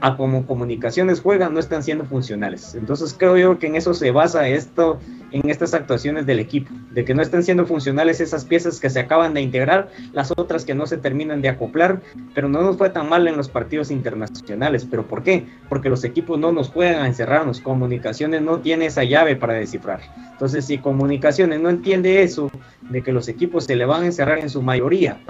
[0.00, 2.74] a como comunicaciones juegan no están siendo funcionales.
[2.74, 4.98] Entonces creo yo que en eso se basa esto,
[5.30, 9.00] en estas actuaciones del equipo, de que no están siendo funcionales esas piezas que se
[9.00, 12.00] acaban de integrar, las otras que no se terminan de acoplar,
[12.34, 14.86] pero no nos fue tan mal en los partidos internacionales.
[14.88, 15.46] ¿Pero por qué?
[15.68, 20.00] Porque los equipos no nos juegan a encerrarnos, comunicaciones no tiene esa llave para descifrar.
[20.32, 22.50] Entonces si comunicaciones no entiende eso,
[22.90, 25.20] de que los equipos se le van a encerrar en su mayoría,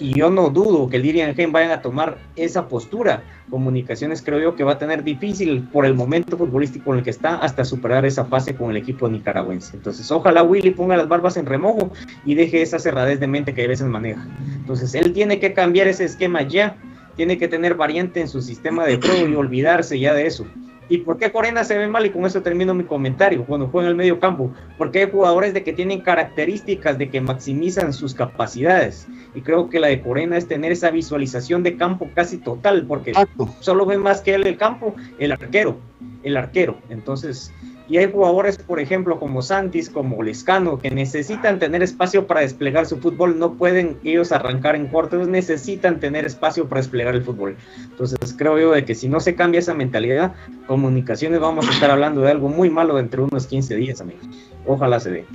[0.00, 3.22] y yo no dudo que el Dirian Gen vayan a tomar esa postura.
[3.50, 7.10] Comunicaciones creo yo que va a tener difícil por el momento futbolístico en el que
[7.10, 9.76] está hasta superar esa fase con el equipo nicaragüense.
[9.76, 11.92] Entonces, ojalá Willy ponga las barbas en remojo
[12.24, 14.26] y deje esa cerradez de mente que a veces maneja.
[14.56, 16.76] Entonces, él tiene que cambiar ese esquema ya,
[17.16, 20.46] tiene que tener variante en su sistema de juego y olvidarse ya de eso.
[20.90, 22.04] ¿Y por qué Corena se ve mal?
[22.04, 23.44] Y con eso termino mi comentario.
[23.44, 27.20] Cuando juega en el medio campo, porque hay jugadores de que tienen características de que
[27.20, 29.06] maximizan sus capacidades.
[29.32, 33.12] Y creo que la de Corena es tener esa visualización de campo casi total, porque
[33.60, 35.78] solo ve más que él el campo, el arquero,
[36.24, 36.76] el arquero.
[36.88, 37.52] Entonces,
[37.90, 42.86] y hay jugadores, por ejemplo, como Santis, como Lescano, que necesitan tener espacio para desplegar
[42.86, 43.36] su fútbol.
[43.36, 47.56] No pueden ellos arrancar en corto, necesitan tener espacio para desplegar el fútbol.
[47.82, 50.34] Entonces, creo yo de que si no se cambia esa mentalidad,
[50.68, 54.24] comunicaciones vamos a estar hablando de algo muy malo dentro de unos 15 días, amigos.
[54.64, 55.26] Ojalá se dé.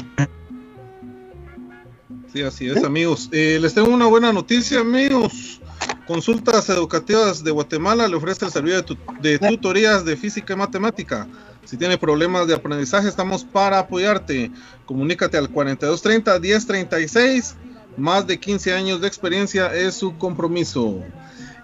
[2.31, 3.27] Sí, así es, amigos.
[3.33, 5.59] Eh, les tengo una buena noticia, amigos.
[6.07, 11.27] Consultas Educativas de Guatemala le ofrece el servicio de, de tutorías de física y matemática.
[11.65, 14.51] Si tiene problemas de aprendizaje, estamos para apoyarte.
[14.85, 17.55] Comunícate al 4230-1036.
[17.97, 21.01] Más de 15 años de experiencia es su compromiso.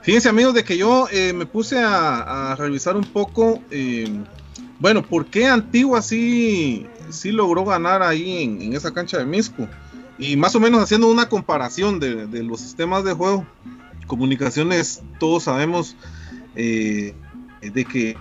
[0.02, 4.12] Fíjense amigos de que yo eh, me puse a, revisar un poco, eh,
[4.80, 9.68] bueno, ¿por qué Antigua sí, sí logró ganar ahí en, esa cancha de Misco?
[10.18, 13.46] Y más o menos haciendo una comparación de, los sistemas de juego.
[14.08, 15.96] Comunicaciones, todos sabemos
[16.56, 17.14] eh,
[17.62, 18.18] de que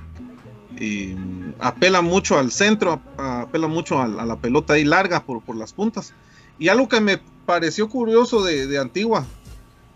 [0.83, 1.15] eh,
[1.59, 6.15] apela mucho al centro, apela mucho a, la pelota ahí larga por, las puntas.
[6.59, 9.27] Y algo que me pareció curioso de, Antigua,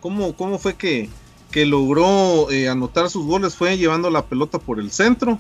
[0.01, 1.09] cómo, fue que,
[1.55, 5.38] logró eh, anotar sus goles, fue llevando la pelota por el centro,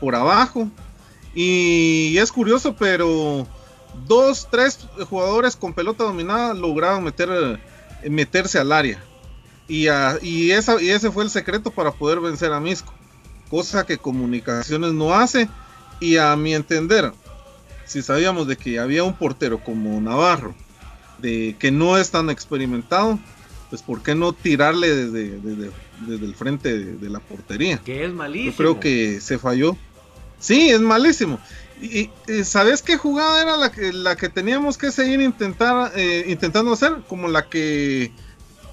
[0.00, 0.68] por abajo.
[1.34, 3.48] Y es curioso, pero
[4.06, 7.58] dos, tres jugadores con pelota dominada lograron eh,
[8.08, 9.02] meterse al área.
[9.66, 9.88] Y,
[10.22, 12.97] y ese fue el secreto para poder vencer a Misco
[13.48, 15.48] cosa que comunicaciones no hace.
[16.00, 17.12] Y a mi entender,
[17.84, 20.54] si sabíamos de que había un portero como Navarro,
[21.18, 23.18] de que no es tan experimentado,
[23.70, 27.78] pues ¿por qué no tirarle desde, desde, el frente de, la portería?
[27.78, 28.52] Que es malísimo.
[28.52, 29.76] Yo creo que se falló.
[30.38, 31.40] Sí, es malísimo.
[31.80, 32.10] Y,
[32.44, 36.96] ¿sabes qué jugada era la que, la que teníamos que seguir intentar, eh, intentando hacer?
[37.08, 38.12] Como la que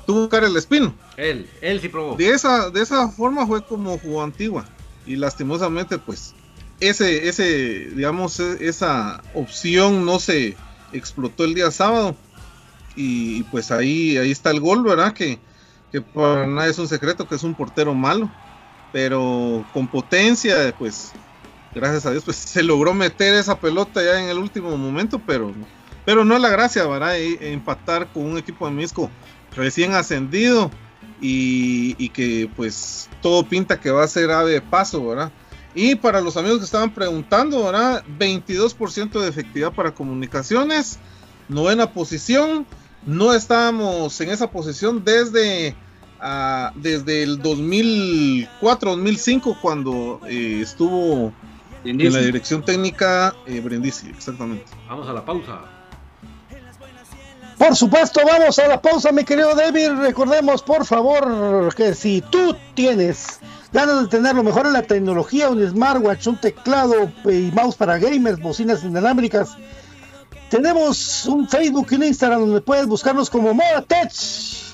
[0.05, 0.93] tuvo el Espino.
[1.17, 2.15] Él, él sí probó.
[2.15, 4.65] De esa, de esa forma fue como jugó Antigua.
[5.05, 6.33] Y lastimosamente, pues,
[6.79, 10.55] ese, ese, digamos, e, esa opción no se
[10.93, 12.15] explotó el día sábado.
[12.95, 15.13] Y, pues ahí, ahí está el gol, ¿verdad?
[15.13, 15.39] Que,
[15.91, 18.31] que para nada es un secreto que es un portero malo.
[18.91, 21.11] Pero con potencia, pues,
[21.73, 25.53] gracias a Dios, pues se logró meter esa pelota ya en el último momento, pero,
[26.05, 27.17] pero no es la gracia, ¿verdad?
[27.17, 29.09] E, empatar con un equipo de Misco
[29.55, 30.71] recién ascendido
[31.21, 35.31] y, que pues todo pinta que va a ser ave de paso, ¿verdad?
[35.73, 38.03] Y para los amigos que estaban preguntando, ¿verdad?
[38.19, 40.99] 22% de efectividad para comunicaciones,
[41.49, 42.65] novena posición
[43.05, 45.75] no estábamos en esa posición desde,
[46.19, 51.33] ah, desde el 2004-2005 cuando eh, estuvo
[51.83, 54.65] en la dirección técnica eh, Brindisi, exactamente.
[54.87, 55.74] Vamos a la pausa.
[57.57, 59.91] Por supuesto, vamos a la pausa, mi querido David.
[59.99, 63.39] Recordemos, por favor, que si tú tienes
[63.71, 67.97] ganas de tener lo mejor en la tecnología, un smartwatch, un teclado y mouse para
[67.97, 69.55] gamers, bocinas inalámbricas,
[70.49, 74.11] tenemos un Facebook y un Instagram donde puedes buscarnos como Moda Tech.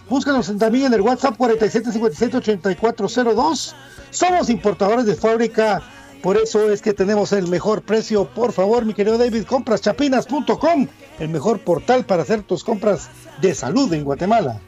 [0.10, 3.74] Búscanos también en el WhatsApp 4757-8402.
[4.10, 5.84] Somos importadores de fábrica,
[6.22, 8.26] por eso es que tenemos el mejor precio.
[8.26, 10.88] Por favor, mi querido David, compraschapinas.com,
[11.20, 13.10] el mejor portal para hacer tus compras
[13.42, 14.62] de salud en Guatemala.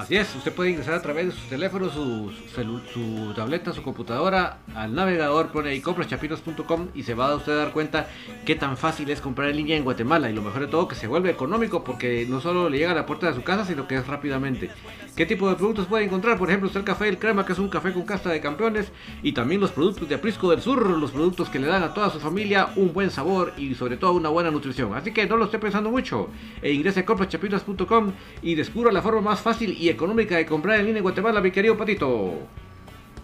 [0.00, 3.82] Así es, usted puede ingresar a través de su teléfono, su, su, su tableta, su
[3.82, 8.08] computadora, al navegador, pone ahí compraschapinos.com y se va a usted dar cuenta
[8.46, 10.30] qué tan fácil es comprar en línea en Guatemala.
[10.30, 12.94] Y lo mejor de todo, que se vuelve económico porque no solo le llega a
[12.94, 14.70] la puerta de su casa, sino que es rápidamente.
[15.16, 16.38] ¿Qué tipo de productos puede encontrar?
[16.38, 18.90] Por ejemplo, está el café El Crema, que es un café con casta de campeones,
[19.22, 22.08] y también los productos de Aprisco del Sur, los productos que le dan a toda
[22.08, 24.94] su familia un buen sabor y sobre todo una buena nutrición.
[24.94, 26.30] Así que no lo esté pensando mucho,
[26.62, 30.86] e ingrese a compraschapinos.com y descubra la forma más fácil y económica de comprar en
[30.86, 32.34] línea en Guatemala, mi querido Patito.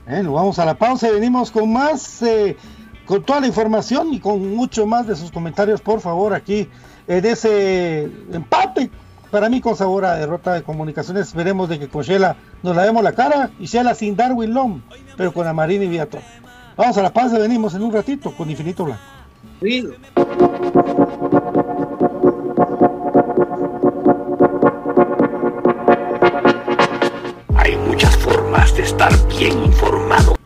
[0.07, 2.57] Bueno, vamos a la pausa y venimos con más, eh,
[3.05, 6.69] con toda la información y con mucho más de sus comentarios, por favor, aquí
[7.09, 8.91] en ese empate.
[9.31, 13.03] Para mí con sabor a derrota de comunicaciones, veremos de que con Shela nos lavemos
[13.03, 14.83] la cara y Shela sin Darwin Lom,
[15.17, 16.19] pero con Amarina y Viato.
[16.77, 19.03] Vamos a la pausa, venimos en un ratito con Infinito Blanco.
[19.63, 19.89] Hay
[30.07, 30.46] bien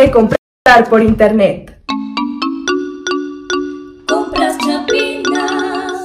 [0.00, 1.76] De comprar por internet.
[4.06, 6.02] Compras Chapinas.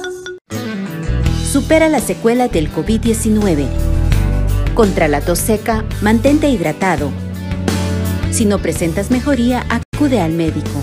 [1.52, 3.66] Supera la secuela del COVID-19.
[4.74, 7.10] Contra la tos seca, mantente hidratado.
[8.32, 10.82] Si no presentas mejoría, acude al médico.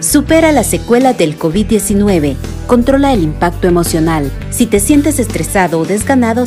[0.00, 2.36] Supera la secuela del COVID-19.
[2.66, 4.30] Controla el impacto emocional.
[4.50, 6.46] Si te sientes estresado o desganado,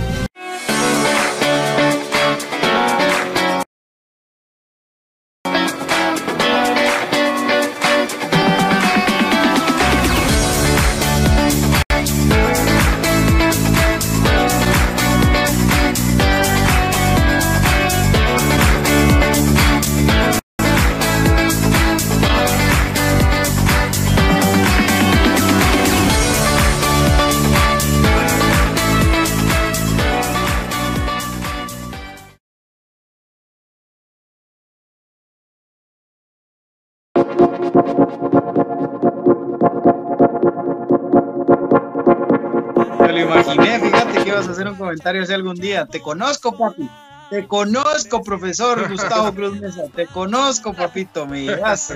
[44.93, 45.85] Ibas a hacer un comentario así algún día.
[45.85, 46.89] Te conozco, papi.
[47.31, 49.83] Te conozco, profesor Gustavo Cruz Mesa.
[49.95, 51.25] Te conozco, papito.
[51.25, 51.93] Me llevas.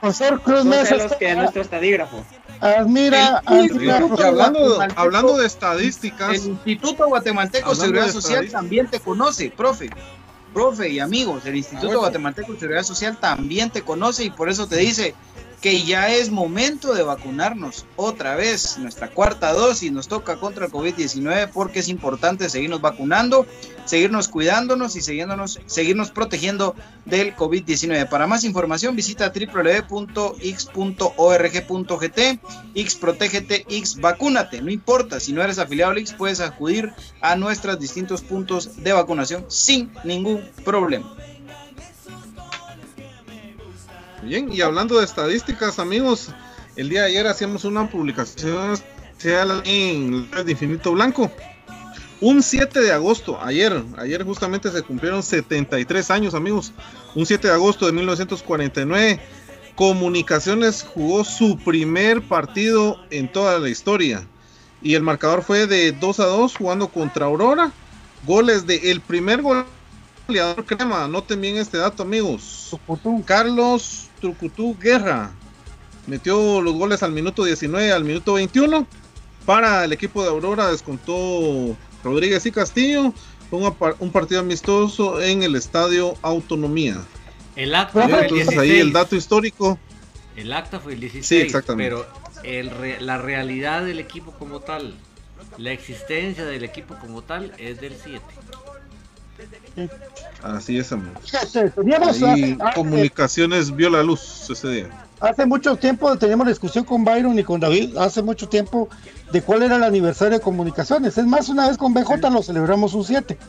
[0.00, 0.96] Profesor Cruz Mesa.
[0.96, 2.22] celos que nuestro estadígrafo.
[2.60, 9.50] Admira, hablando, hablando de estadísticas, El Instituto Guatemalteco de Seguridad de Social también te conoce,
[9.50, 9.88] profe.
[10.52, 12.00] Profe y amigos, el Instituto bueno.
[12.00, 15.14] Guatemalteco de Seguridad Social también te conoce y por eso te dice
[15.60, 18.78] que ya es momento de vacunarnos otra vez.
[18.78, 23.46] Nuestra cuarta dosis nos toca contra el COVID-19 porque es importante seguirnos vacunando,
[23.84, 28.08] seguirnos cuidándonos y seguirnos, seguirnos protegiendo del COVID-19.
[28.08, 30.40] Para más información visita www.x.org.gt,
[32.74, 34.62] X protégete, X vacúnate.
[34.62, 36.90] No importa, si no eres afiliado al X puedes acudir
[37.20, 41.14] a nuestros distintos puntos de vacunación sin ningún problema.
[44.22, 46.28] Bien, y hablando de estadísticas, amigos,
[46.76, 48.74] el día de ayer hacíamos una publicación
[49.22, 51.32] en de Infinito Blanco.
[52.20, 56.72] Un 7 de agosto, ayer, ayer justamente se cumplieron 73 años, amigos.
[57.14, 59.20] Un 7 de agosto de 1949,
[59.74, 64.26] Comunicaciones jugó su primer partido en toda la historia.
[64.82, 67.72] Y el marcador fue de 2 a 2 jugando contra Aurora.
[68.26, 69.64] Goles de el primer gol
[70.30, 72.76] goleador crema, noten bien este dato amigos.
[73.24, 75.32] Carlos Trucutú Guerra
[76.06, 78.86] metió los goles al minuto 19, al minuto 21.
[79.44, 83.12] Para el equipo de Aurora descontó Rodríguez y Castillo.
[83.80, 86.98] Par- un partido amistoso en el estadio Autonomía.
[87.56, 88.58] El acta fue el entonces 16.
[88.60, 89.78] ahí el dato histórico.
[90.36, 91.26] El acta fue el 16.
[91.26, 91.90] Sí, exactamente.
[91.90, 92.06] Pero
[92.44, 94.94] el re- la realidad del equipo como tal,
[95.58, 98.22] la existencia del equipo como tal es del 7.
[100.42, 100.94] Así es.
[101.22, 104.88] Fíjate, Teníamos Ahí hace, comunicaciones vio la luz ese día.
[105.20, 108.88] hace mucho tiempo, teníamos discusión con Byron y con David, hace mucho tiempo,
[109.32, 111.16] de cuál era el aniversario de comunicaciones.
[111.18, 113.36] Es más, una vez con BJ lo celebramos un 7.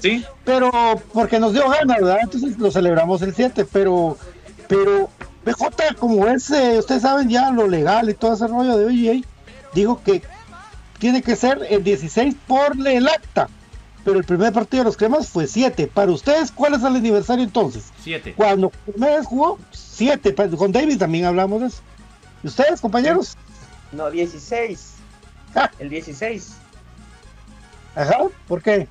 [0.00, 0.24] Sí.
[0.44, 0.70] Pero
[1.12, 2.18] porque nos dio ganas, ¿verdad?
[2.22, 4.16] Entonces lo celebramos el 7, pero,
[4.68, 5.08] pero
[5.44, 9.26] BJ, como es, eh, ustedes saben ya lo legal y todo ese rollo de OGA,
[9.74, 10.22] dijo que
[10.98, 13.48] tiene que ser el 16 por el acta.
[14.06, 15.90] Pero el primer partido de los cremas fue 7.
[15.92, 17.92] Para ustedes, ¿cuál es el aniversario entonces?
[18.04, 18.34] 7.
[18.36, 20.32] Cuando primera vez jugó, 7.
[20.56, 21.82] Con David también hablamos de eso.
[22.44, 23.36] ¿Y ustedes, compañeros?
[23.90, 24.92] No, 16.
[25.56, 25.72] Ah.
[25.80, 26.52] El 16.
[27.96, 28.86] Ajá, ¿por qué?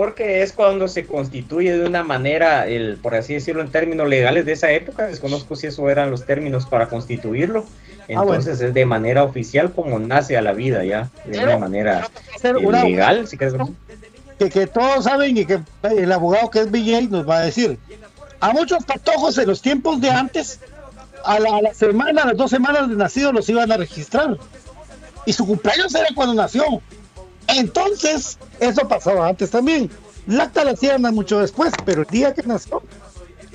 [0.00, 4.46] porque es cuando se constituye de una manera, el, por así decirlo, en términos legales
[4.46, 7.66] de esa época, desconozco si eso eran los términos para constituirlo,
[8.02, 8.34] Ah, bueno.
[8.34, 12.08] entonces es de manera oficial como nace a la vida ya, de una manera
[12.42, 13.54] eh, legal, si quieres
[14.38, 17.78] que, que todos saben y que el abogado que es BJ nos va a decir.
[18.40, 20.60] A muchos patojos en los tiempos de antes,
[21.24, 24.38] a la, a la semana, a las dos semanas de nacido los iban a registrar.
[25.26, 26.80] Y su cumpleaños era cuando nació.
[27.48, 29.90] Entonces, eso pasaba antes también.
[30.26, 32.82] El acta la hacían mucho después, pero el día que nació,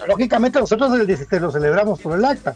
[0.07, 2.55] lógicamente nosotros el 16 lo celebramos por el acta.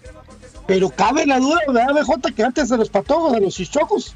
[0.70, 2.32] Pero cabe la duda, ¿verdad, BJ?
[2.34, 4.16] Que antes de los patojos, de los chichocos,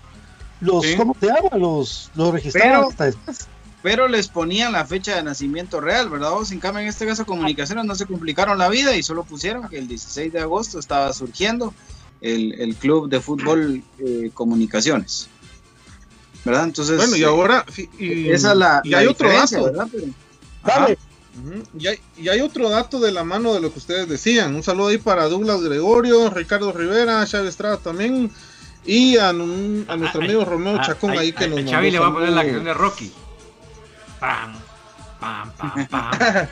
[0.61, 0.95] los, Sí.
[0.95, 1.57] ¿cómo se llama?
[1.57, 3.47] Los, los registraban Pero- hasta después.
[3.81, 6.31] Pero les ponían la fecha de nacimiento real, ¿verdad?
[6.31, 9.67] Vos, en cambio, en este caso, comunicaciones no se complicaron la vida y solo pusieron
[9.67, 11.73] que el 16 de agosto estaba surgiendo
[12.21, 15.27] el, el club de fútbol eh, Comunicaciones.
[16.45, 16.63] ¿Verdad?
[16.65, 16.95] Entonces.
[16.95, 17.65] Bueno, y ahora.
[17.99, 19.63] Y, esa es la, y la hay otro dato.
[19.65, 19.87] ¿verdad?
[19.91, 20.97] Pero-
[21.77, 24.53] Y, hay, y hay otro dato de la mano de lo que ustedes decían.
[24.55, 28.31] Un saludo ahí para Douglas Gregorio, Ricardo Rivera, Chávez Estrada también.
[28.85, 31.91] Y a, un- a nuestro amigo Romeo Chacón Ay, ahí ay, que nos mandó Xavi
[31.91, 33.11] le va a poner la canción de Rocky.
[34.19, 34.53] Pam,
[35.19, 36.47] pam, pam, pam.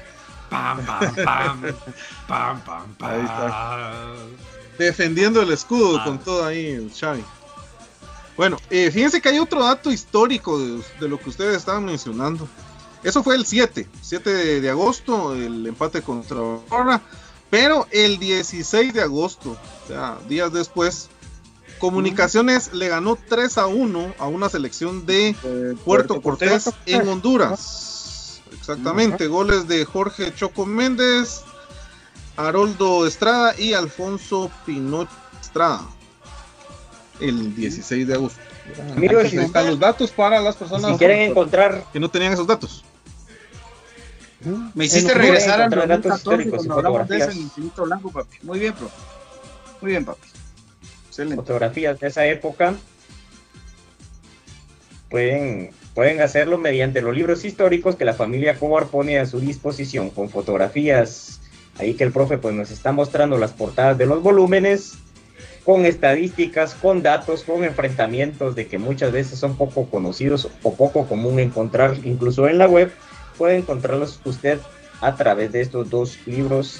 [0.49, 1.61] Pam, pam, pam.
[2.27, 3.09] Pam, pam, pam.
[3.09, 4.31] Ahí
[4.77, 6.03] defendiendo el escudo Ah.
[6.05, 7.23] con todo ahí Xavi.
[8.37, 12.47] Bueno, eh, fíjense que hay otro dato histórico de, de lo que ustedes estaban mencionando.
[13.03, 17.01] Eso fue el 7, 7 de, de agosto, el empate contra Barcelona.
[17.49, 21.09] Pero el 16 de agosto, o sea, días después,
[21.81, 25.35] Comunicaciones le ganó 3 a 1 a una selección de
[25.83, 28.39] Puerto Cortés en Honduras.
[28.53, 31.41] Exactamente, goles de Jorge Choco Méndez,
[32.37, 35.09] Haroldo Estrada y Alfonso Pinot
[35.41, 35.81] Estrada.
[37.19, 38.39] El 16 de agosto.
[38.95, 42.45] Amigos, Ahí están los datos para las personas Si quieren encontrar que no tenían esos
[42.45, 42.85] datos.
[44.73, 47.29] Me hiciste En- regresar al encontrar datos 2014 históricos y cuando hablamos de eso en
[47.31, 47.57] fotografías.
[47.57, 48.37] Infinito Blanco, papi.
[48.43, 48.95] Muy bien, profe.
[49.81, 50.27] Muy bien, papi.
[51.07, 51.35] Excelente.
[51.35, 52.73] fotografías de esa época,
[55.09, 60.09] pueden, pueden hacerlo mediante los libros históricos que la familia Cobar pone a su disposición,
[60.09, 61.41] con fotografías,
[61.77, 64.93] ahí que el profe pues nos está mostrando las portadas de los volúmenes,
[65.65, 71.05] con estadísticas, con datos, con enfrentamientos de que muchas veces son poco conocidos o poco
[71.07, 72.91] común encontrar incluso en la web,
[73.41, 74.59] puede encontrarlos usted
[75.01, 76.79] a través de estos dos libros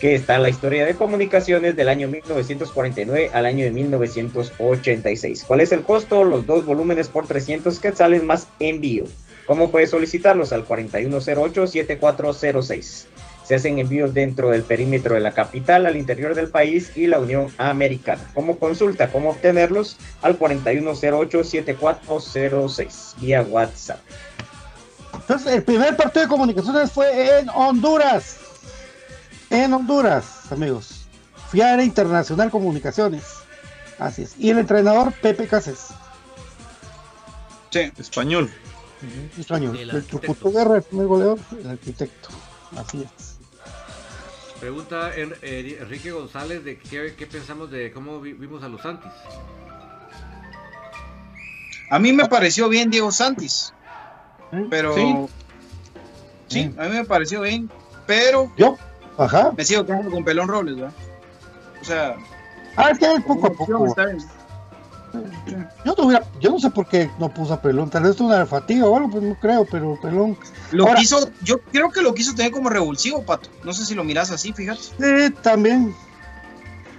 [0.00, 5.44] que está la historia de comunicaciones del año 1949 al año de 1986.
[5.46, 6.24] ¿Cuál es el costo?
[6.24, 9.04] Los dos volúmenes por 300 quetzales más envío.
[9.46, 10.52] ¿Cómo puede solicitarlos?
[10.52, 13.04] Al 4108-7406.
[13.44, 17.20] Se hacen envíos dentro del perímetro de la capital, al interior del país y la
[17.20, 18.28] Unión Americana.
[18.34, 19.12] ¿Cómo consulta?
[19.12, 19.98] ¿Cómo obtenerlos?
[20.20, 24.00] Al 4108-7406 vía WhatsApp.
[25.30, 28.38] Entonces, el primer partido de comunicaciones fue en Honduras.
[29.48, 31.06] En Honduras, amigos.
[31.52, 33.22] Fiara Internacional Comunicaciones.
[34.00, 34.34] Así es.
[34.40, 35.86] Y el entrenador Pepe Cases.
[37.70, 37.92] Sí.
[37.96, 38.50] Español.
[39.38, 39.76] Español.
[39.78, 42.30] El El, Guerra, el primer goleador, el arquitecto.
[42.76, 43.36] Así es.
[44.58, 49.12] Pregunta En- Enrique González de qué, qué pensamos de cómo vi- vimos a los Santis.
[51.88, 53.72] A mí me pareció bien Diego Santis.
[54.70, 54.94] Pero.
[54.94, 55.16] Sí.
[56.48, 57.70] Sí, a mí me pareció bien.
[58.06, 58.76] Pero Yo,
[59.18, 59.52] ajá.
[59.56, 60.92] me sigo quedando con Pelón Robles, ¿verdad?
[61.80, 62.16] O sea,
[62.76, 63.86] Ah, es que es poco a poco.
[63.86, 64.18] está bien.
[65.84, 67.90] Yo no, hubiera- yo no sé por qué no puso a Pelón.
[67.90, 70.36] Tal vez es una fatiga o algo, pues no creo, pero Pelón.
[70.72, 73.48] Lo Ahora- quiso, yo creo que lo quiso tener como revulsivo, Pato.
[73.64, 74.80] No sé si lo miras así, fíjate.
[74.80, 75.94] Sí, también.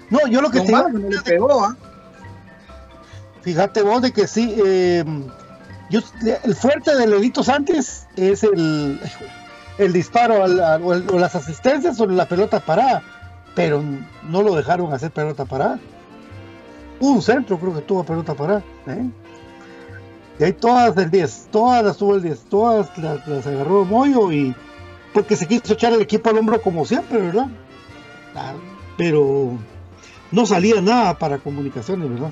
[0.10, 1.78] No, yo lo que te digo- no le pegó, ¿ah?
[3.41, 5.04] Fíjate vos de que sí, eh,
[5.92, 6.00] yo,
[6.44, 9.00] el fuerte de Lelito Santos es el,
[9.78, 13.04] el disparo al- al- o, el- o las asistencias o la pelota parada,
[13.56, 13.84] pero
[14.28, 15.80] no lo dejaron hacer pelota parada.
[17.00, 18.64] Un centro creo que tuvo pelota parada.
[18.88, 19.06] ¿eh?
[20.39, 24.32] Y ahí todas el 10, todas las tuvo el 10, todas las, las agarró Moyo
[24.32, 24.56] y
[25.14, 27.48] porque se quiso echar el equipo al hombro como siempre, ¿verdad?
[28.36, 28.54] Ah,
[28.98, 29.58] Pero
[30.32, 32.32] no salía nada para comunicaciones, ¿verdad?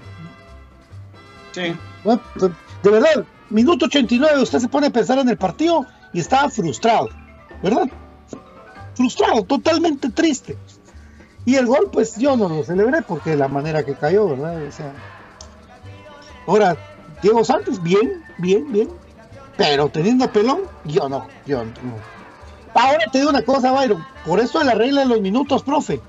[1.52, 1.76] Sí.
[2.04, 2.52] Bueno, pues,
[2.84, 7.10] De verdad, minuto 89, usted se pone a pensar en el partido y estaba frustrado,
[7.62, 7.90] ¿verdad?
[8.96, 10.58] Frustrado, totalmente triste.
[11.46, 14.62] Y el gol, pues yo no lo celebré porque de la manera que cayó, ¿verdad?
[14.68, 14.94] O sea,
[16.46, 16.78] ahora,
[17.22, 18.90] Diego Santos, bien, bien, bien.
[19.58, 21.72] Pero teniendo pelón, yo no, yo no.
[22.74, 24.06] Ahora te digo una cosa, Byron.
[24.26, 26.00] Por eso de la regla de los minutos, profe.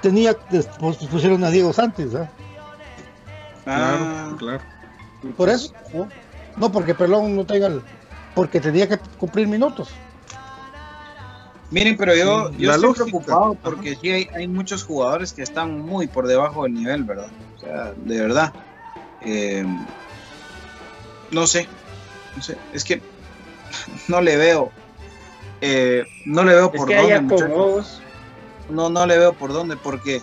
[0.00, 2.30] Tenía, después pusieron a Diego Santos, ¿verdad?
[3.66, 4.77] Ah, Claro, claro.
[5.36, 6.08] Por eso, ¿no?
[6.56, 7.82] No porque Pelón no tenga el.
[8.34, 9.88] porque tenía que cumplir minutos.
[11.70, 13.04] Miren, pero yo, Sí, yo la estoy lógica.
[13.04, 17.28] preocupado porque sí hay, hay muchos jugadores que están muy por debajo del nivel, ¿verdad?
[17.56, 18.52] O sea, de verdad.
[19.20, 19.66] Eh,
[21.30, 21.68] no sé,
[22.36, 23.02] no sé, es que
[24.08, 24.70] no le veo,
[25.60, 28.00] eh, no le veo Es por que dónde, muchachos.
[28.70, 30.22] No, no le veo por dónde, porque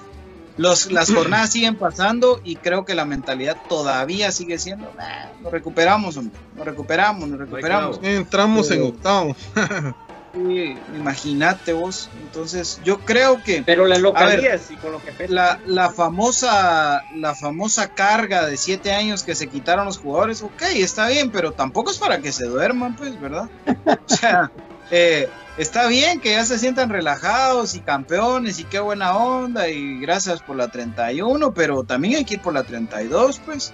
[0.58, 5.52] los, las jornadas siguen pasando y creo que la mentalidad todavía sigue siendo, "Nah, nos
[5.52, 8.00] recuperamos, hombre, nos recuperamos, nos recuperamos.
[8.04, 9.36] Entramos en octavo.
[10.36, 12.10] Sí, imagínate vos.
[12.22, 13.64] Entonces, yo creo que.
[13.66, 15.34] Pero las A ver, y con lo que pesa.
[15.34, 20.62] la, la famosa la famosa carga de siete años que se quitaron los jugadores, ok,
[20.76, 23.50] está bien, pero tampoco es para que se duerman, pues, ¿verdad?
[23.66, 24.52] O sea,
[24.92, 30.42] está bien que ya se sientan relajados y campeones y qué buena onda y gracias
[30.42, 33.74] por la 31, pero también hay que ir por la 32, pues.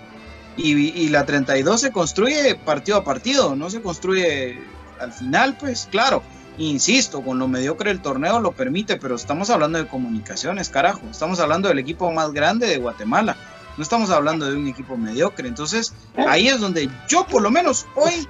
[0.57, 4.59] Y, y la 32 se construye partido a partido, no se construye
[4.99, 6.21] al final, pues, claro.
[6.57, 11.01] Insisto, con lo mediocre del torneo lo permite, pero estamos hablando de comunicaciones, carajo.
[11.09, 13.37] Estamos hablando del equipo más grande de Guatemala.
[13.77, 15.47] No estamos hablando de un equipo mediocre.
[15.47, 15.93] Entonces,
[16.27, 18.27] ahí es donde yo, por lo menos hoy,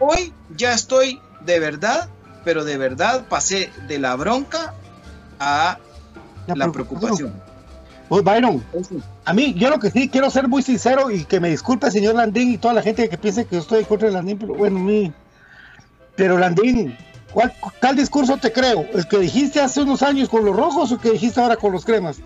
[0.00, 2.08] hoy ya estoy de verdad,
[2.48, 4.72] pero de verdad pasé de la bronca
[5.38, 5.76] a
[6.46, 7.34] la, preocupación.
[8.08, 8.64] Pues Byron,
[9.26, 12.14] a mí, yo lo que sí quiero ser muy sincero y que me disculpe, señor
[12.14, 14.54] Landín, y toda la gente que piense que yo estoy en contra de Landín, pero
[14.54, 15.12] bueno, mi.
[16.16, 16.96] Pero Landín,
[17.34, 18.86] ¿cuál, ¿cuál discurso te creo?
[18.94, 21.70] ¿El que dijiste hace unos años con los rojos o el que dijiste ahora con
[21.70, 22.22] los cremas?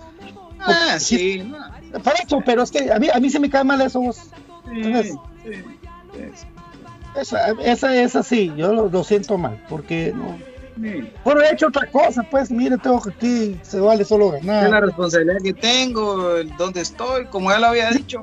[0.60, 1.52] Ah, sí.
[2.04, 3.98] Para eso, pero es que a mí, a mí se me cae mal eso.
[3.98, 4.20] vos.
[4.70, 5.16] Entonces,
[7.16, 10.36] esa, esa, esa sí, yo lo, lo siento mal, porque no.
[11.22, 14.70] Bueno, he hecho otra cosa, pues, mire, tengo que aquí, se vale solo Es ganar.
[14.70, 18.20] la responsabilidad que tengo, el dónde estoy, como ya lo había dicho.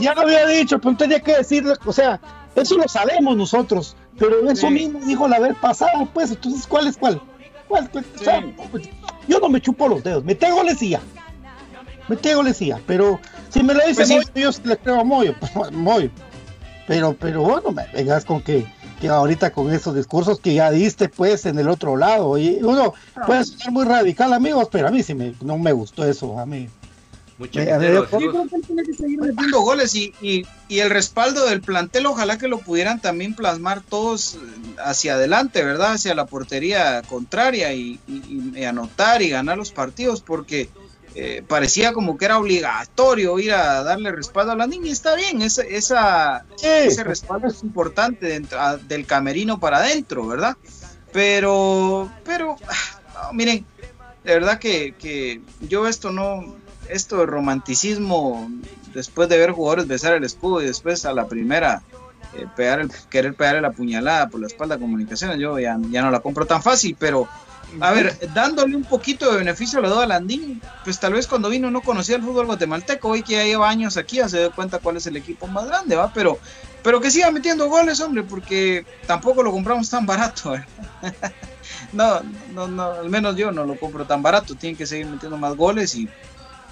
[0.00, 2.20] Ya lo había dicho, pero tenía que decirle, o sea,
[2.54, 4.72] eso lo sabemos nosotros, pero eso Sí.
[4.72, 7.20] mismo dijo la vez pasada, pues, entonces, ¿cuál es cuál?
[7.66, 8.04] ¿Cuál, cuál?
[8.14, 8.88] O sea, pues,
[9.26, 11.00] yo no me chupo los dedos, me tengo lesía,
[12.06, 13.18] me tengo lesía, pero
[13.48, 16.08] si me lo dice Pues yo le creo a Moyo, pues, Moyo.
[16.86, 18.66] Pero, pero bueno, me vengas con que,
[19.00, 22.94] que ahorita con esos discursos que ya diste, pues, en el otro lado, y uno
[23.26, 26.46] puede sonar muy radical, amigos, pero a mí sí me, no me gustó eso, a
[26.46, 26.68] mí.
[27.38, 28.32] Mucho a ver, dinero, yo- chicos.
[28.34, 32.04] creo que él tiene que seguir metiendo goles y, y- y el respaldo del plantel,
[32.04, 34.38] ojalá que lo pudieran también plasmar todos eh,
[34.84, 35.92] hacia adelante, ¿verdad?
[35.94, 40.68] Hacia la portería contraria y, y- y anotar y ganar los partidos, porque
[41.14, 45.14] eh, parecía como que era obligatorio ir a darle respaldo a la niña y está
[45.16, 46.44] bien, esa, esa-
[46.86, 50.56] ese respaldo es importante dentro- a- del camerino para adentro, ¿verdad?
[51.12, 53.66] Pero, pero, ah, no, miren,
[54.24, 56.56] de verdad que, que yo esto no,
[56.88, 58.48] esto de romanticismo,
[58.94, 61.82] después de ver jugadores besar el escudo y después a la primera
[62.36, 66.02] eh, pegar el, querer pegarle la puñalada por la espalda de comunicaciones, yo ya, ya
[66.02, 67.26] no la compro tan fácil, pero
[67.80, 71.82] a ver, dándole un poquito de beneficio a Landín, pues tal vez cuando vino no
[71.82, 74.96] conocía el fútbol guatemalteco, hoy que ya lleva años aquí ya se dio cuenta cuál
[74.96, 76.12] es el equipo más grande, ¿va?
[76.12, 76.38] Pero,
[76.82, 80.64] pero que siga metiendo goles, hombre, porque tampoco lo compramos tan barato, ¿eh?
[81.92, 82.20] no,
[82.52, 85.56] no, no, al menos yo no lo compro tan barato, tienen que seguir metiendo más
[85.56, 86.08] goles y,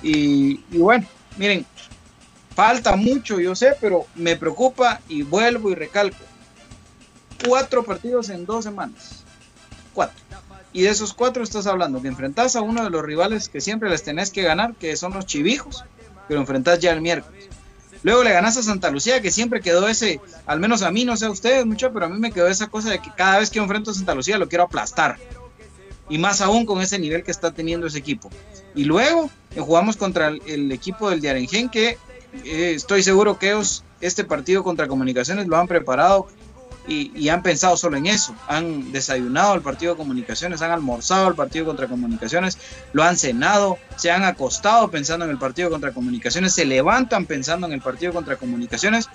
[0.03, 1.67] y, y bueno, miren,
[2.55, 6.19] falta mucho, yo sé, pero me preocupa y vuelvo y recalco.
[7.47, 9.23] Cuatro partidos en dos semanas.
[9.95, 10.28] Cuatro.
[10.73, 13.89] Y de esos cuatro estás hablando que enfrentás a uno de los rivales que siempre
[13.89, 15.85] les tenés que ganar, que son los chivijos,
[16.27, 17.49] pero enfrentás ya el miércoles.
[18.03, 21.17] Luego le ganás a Santa Lucía, que siempre quedó ese, al menos a mí, no
[21.17, 23.51] sé a ustedes mucho, pero a mí me quedó esa cosa de que cada vez
[23.51, 25.17] que enfrento a Santa Lucía lo quiero aplastar.
[26.09, 28.31] Y más aún con ese nivel que está teniendo ese equipo.
[28.75, 31.99] Y luego eh, jugamos contra el, el equipo del Diarengen, que
[32.45, 36.29] eh, estoy seguro que ellos este partido contra Comunicaciones lo han preparado
[36.89, 38.35] y, y han pensado solo en eso.
[38.49, 42.59] Han desayunado el partido de Comunicaciones, han almorzado el partido contra Comunicaciones,
[42.93, 47.67] lo han cenado, se han acostado pensando en el partido contra Comunicaciones, se levantan pensando
[47.67, 49.09] en el partido contra Comunicaciones.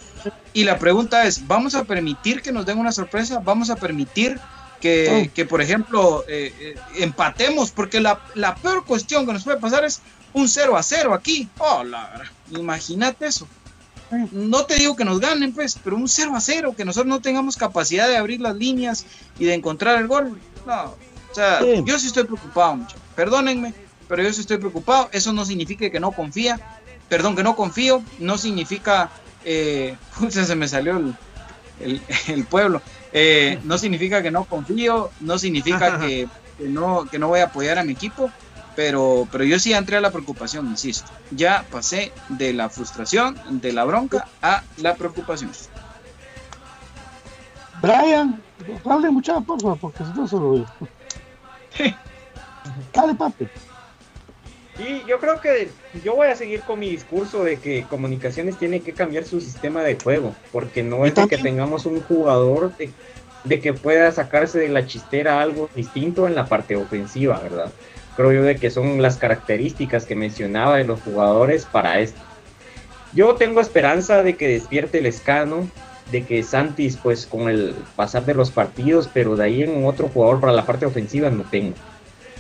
[0.53, 3.41] Y la pregunta es, ¿vamos a permitir que nos den una sorpresa?
[3.43, 4.39] ¿Vamos a permitir
[4.79, 7.71] que, que, por ejemplo, eh, eh, empatemos?
[7.71, 10.01] Porque la, la peor cuestión que nos puede pasar es
[10.33, 11.49] un 0 a 0 aquí.
[11.57, 12.21] Oh, la,
[12.51, 13.47] imagínate eso.
[14.31, 17.21] No te digo que nos ganen, pues, pero un 0 a 0, que nosotros no
[17.21, 19.05] tengamos capacidad de abrir las líneas
[19.39, 20.39] y de encontrar el gol.
[20.65, 20.83] No,
[21.31, 21.83] o sea, Sí.
[21.85, 22.95] yo sí estoy preocupado, mucho.
[23.15, 23.73] Perdónenme,
[24.07, 25.09] pero yo sí estoy preocupado.
[25.11, 26.59] Eso no significa que no confía.
[27.09, 28.03] Perdón, que no confío.
[28.19, 29.09] No significa.
[29.45, 29.95] Eh,
[30.29, 31.15] se me salió el,
[31.79, 32.81] el, el pueblo.
[33.11, 35.09] Eh, no significa que no confío.
[35.19, 38.31] No significa que, que no, que no voy a apoyar a mi equipo.
[38.75, 41.11] Pero, pero yo sí entré a la preocupación, insisto.
[41.31, 45.51] Ya pasé de la frustración, de la bronca, a la preocupación.
[47.81, 48.41] Brian,
[48.85, 50.65] hable mucha, por favor, porque si no solo yo.
[52.93, 53.47] Dale, papi.
[54.79, 55.69] Y yo creo que
[56.03, 59.83] yo voy a seguir con mi discurso de que Comunicaciones tiene que cambiar su sistema
[59.83, 62.91] de juego, porque no es de que tengamos un jugador de,
[63.43, 67.71] de que pueda sacarse de la chistera algo distinto en la parte ofensiva, ¿verdad?
[68.15, 72.21] Creo yo de que son las características que mencionaba de los jugadores para esto.
[73.13, 75.67] Yo tengo esperanza de que despierte el escano,
[76.11, 80.09] de que Santis, pues con el pasar de los partidos, pero de ahí en otro
[80.09, 81.75] jugador para la parte ofensiva no tengo.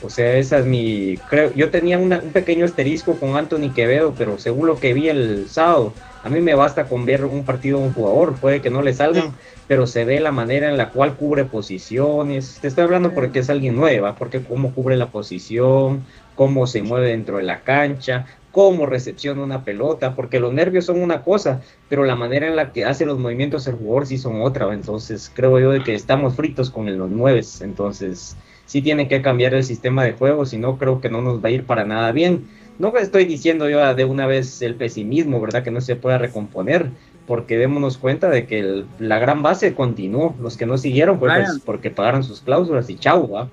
[0.03, 1.17] O sea, esa es mi.
[1.29, 5.47] Creo, yo tenía un pequeño asterisco con Anthony Quevedo, pero según lo que vi el
[5.49, 5.93] sábado,
[6.23, 8.35] a mí me basta con ver un partido de un jugador.
[8.35, 9.31] Puede que no le salga,
[9.67, 12.59] pero se ve la manera en la cual cubre posiciones.
[12.61, 16.05] Te estoy hablando porque es alguien nueva, porque cómo cubre la posición,
[16.35, 21.01] cómo se mueve dentro de la cancha, cómo recepciona una pelota, porque los nervios son
[21.01, 24.41] una cosa, pero la manera en la que hace los movimientos el jugador sí son
[24.41, 24.73] otra.
[24.73, 27.59] Entonces creo yo de que estamos fritos con los nueves.
[27.61, 31.43] Entonces sí tiene que cambiar el sistema de juego, si no creo que no nos
[31.43, 32.47] va a ir para nada bien.
[32.79, 35.63] No estoy diciendo yo de una vez el pesimismo, ¿verdad?
[35.63, 36.89] Que no se pueda recomponer,
[37.27, 40.35] porque démonos cuenta de que el- la gran base continuó.
[40.41, 43.49] Los que no siguieron fue pues, porque pagaron sus cláusulas y chau, ¿va?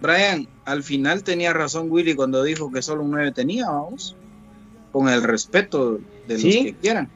[0.00, 4.16] Brian, al final tenía razón Willy cuando dijo que solo un 9 tenía, vamos.
[4.92, 7.08] Con el respeto de los que quieran.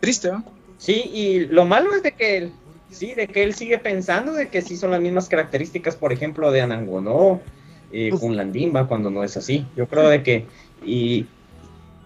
[0.00, 0.44] Triste, ¿no?
[0.78, 2.52] Sí, y lo malo es de que él,
[2.90, 6.52] sí, de que él sigue pensando de que sí son las mismas características, por ejemplo,
[6.52, 7.40] de Anangonó,
[7.92, 9.66] eh, con Landimba, cuando no es así.
[9.76, 10.46] Yo creo de que,
[10.84, 11.26] y,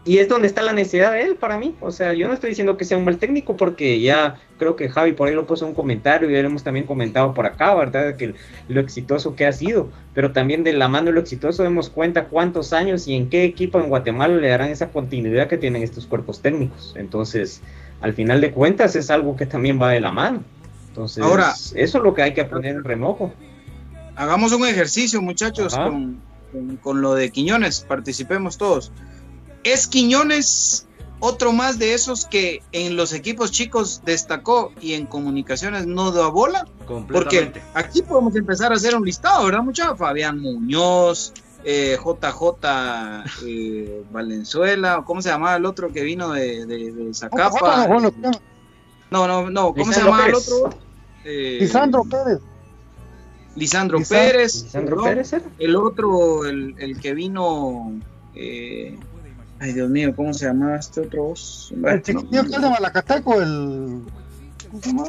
[0.05, 1.74] y es donde está la necesidad de él para mí.
[1.81, 4.89] O sea, yo no estoy diciendo que sea un mal técnico, porque ya creo que
[4.89, 7.45] Javi por ahí lo puso en un comentario y ya lo hemos también comentado por
[7.47, 8.16] acá, ¿verdad?
[8.16, 8.35] Que
[8.68, 12.24] lo exitoso que ha sido, pero también de la mano de lo exitoso demos cuenta
[12.26, 16.07] cuántos años y en qué equipo en Guatemala le darán esa continuidad que tienen estos
[16.07, 16.95] cuerpos técnicos.
[16.97, 17.61] Entonces,
[18.01, 20.43] al final de cuentas es algo que también va de la mano.
[20.89, 23.33] Entonces, Ahora- eso es lo que hay que poner en remojo.
[24.21, 26.21] Hagamos un ejercicio, muchachos, con,
[26.53, 27.81] con- con lo de Quiñones.
[27.81, 28.93] Participemos todos.
[29.64, 30.87] ¿Es Quiñones
[31.21, 36.29] otro más de esos que en los equipos chicos destacó y en comunicaciones no da
[36.29, 36.66] bola?
[37.14, 39.99] Porque aquí podemos empezar a hacer un listado, ¿verdad, muchachos?
[39.99, 41.33] Fabián Muñoz,
[41.64, 47.59] eh, JJ eh, Valenzuela, ¿cómo se llamaba el otro que vino de, de, de Zacapa?
[49.11, 50.71] No, no, no, ¿cómo se llamaba el otro?
[51.25, 52.39] Eh, Lisandro Pérez.
[53.57, 54.63] Lisandro Lisandro- Pérez.
[54.65, 55.03] Lisandro ¿no?
[55.05, 55.45] Pérez era.
[55.59, 57.93] El otro, el, el que vino.
[58.35, 58.97] eh,
[59.59, 61.25] ay, Dios mío, ¿cómo se llamaba este otro?
[61.25, 61.73] vos?
[61.85, 64.03] El chiquillo que es de Malacateco, el.
[64.71, 65.05] ¿Cómo se llama?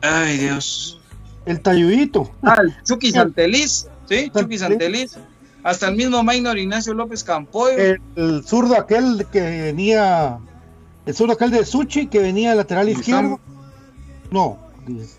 [0.00, 0.98] Ay, Dios.
[1.46, 2.30] El Tayudito.
[2.42, 3.88] Ah, el Chucky Santeliz.
[4.08, 5.16] Sí, Chucky Santeliz.
[5.64, 7.76] Hasta el mismo Maynor Ignacio López Campoyo.
[7.76, 10.38] El, el zurdo aquel que venía.
[11.06, 13.38] El zurdo aquel de Suchi que venía lateral izquierdo.
[14.30, 14.58] No,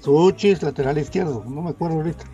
[0.01, 2.25] Suchi es lateral izquierdo, no me acuerdo ahorita.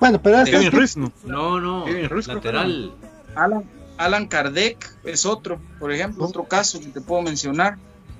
[0.00, 1.12] Bueno, pero es Kevin que- Ruiz, ¿no?
[1.24, 1.84] No, no.
[1.84, 2.92] Kevin Ruiz, lateral.
[3.34, 3.64] Alan,
[3.98, 7.76] Alan Kardec es otro, por ejemplo, otro caso que te puedo mencionar.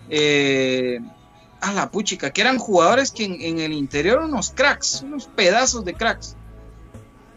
[0.09, 1.01] Eh,
[1.61, 5.85] a la puchica, que eran jugadores que en, en el interior unos cracks, unos pedazos
[5.85, 6.37] de cracks.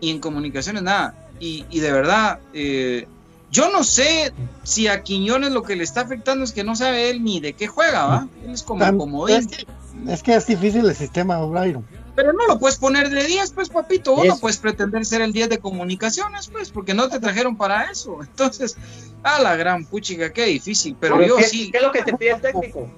[0.02, 1.16] Y en comunicaciones nada.
[1.39, 3.08] Y, y de verdad, eh,
[3.50, 4.34] yo no sé
[4.64, 7.54] si a Quiñones lo que le está afectando es que no sabe él ni de
[7.54, 8.28] qué juega, ¿va?
[8.45, 9.38] Él es como Tam- comodín.
[9.38, 9.66] es, que,
[10.08, 11.86] es que es difícil el sistema, Byron.
[12.16, 14.16] Pero no lo puedes poner de 10, pues, papito.
[14.16, 17.84] Vos no puedes pretender ser el 10 de comunicaciones, pues, porque no te trajeron para
[17.91, 18.18] eso.
[18.22, 18.76] Entonces,
[19.24, 20.95] a la gran puchica, qué difícil.
[21.00, 21.72] Pero yo ¿qué, sí.
[21.72, 22.89] ¿Qué es lo que te pide el técnico?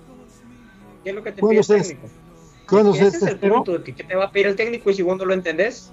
[1.04, 2.10] ¿Qué es lo que te pide ¿Cuándo el se- técnico?
[2.70, 4.90] cuándo Ese se es el punto, de que ¿qué te va a pedir el técnico
[4.90, 5.92] y si vos no lo entendés?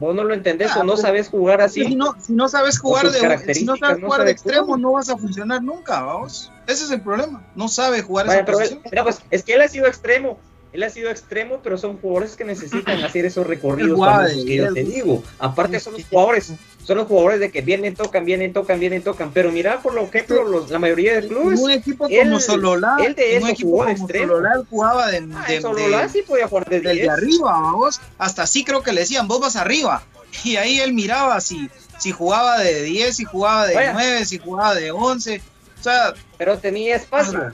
[0.00, 1.84] Vos no lo entendés Ah, o no pero- sabes jugar así.
[1.84, 4.64] Si no, si no sabes jugar de si no sabes no jugar de sabes extremo,
[4.66, 4.80] jugar.
[4.80, 6.50] no vas a funcionar nunca, vamos.
[6.66, 7.42] Ese es el problema.
[7.54, 10.38] No sabe jugar esa pero él- pues, es que él ha sido extremo.
[10.72, 14.72] Él ha sido extremo, pero son jugadores que necesitan hacer esos recorridos famosos que yo
[14.74, 15.22] te digo.
[15.38, 16.52] Aparte son los jugadores,
[16.84, 19.30] son los jugadores de que vienen, tocan, vienen, tocan, vienen, tocan.
[19.32, 22.96] Pero mira, por lo ejemplo, los- la mayoría de clubes, un equipo él- como Sololá,
[23.06, 24.26] él de en un eso equipo jugó como extremo.
[24.32, 27.08] Sololá, jugaba de, Ah, de- Sololá de- sí podía jugar de del de 10.
[27.10, 28.00] arriba, vamos.
[28.18, 30.02] Hasta así creo que le decían, vos vas arriba.
[30.42, 33.92] Y ahí él miraba si, si jugaba de 10, si jugaba de Vaya.
[33.92, 35.40] 9, si jugaba de 11.
[35.78, 37.38] O sea, Pero tenía espacio.
[37.38, 37.52] Ajá.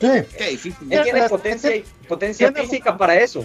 [0.00, 0.06] Sí.
[0.36, 0.92] qué difícil.
[0.92, 3.44] Él tiene potencia, y- potencia tiene- física para eso.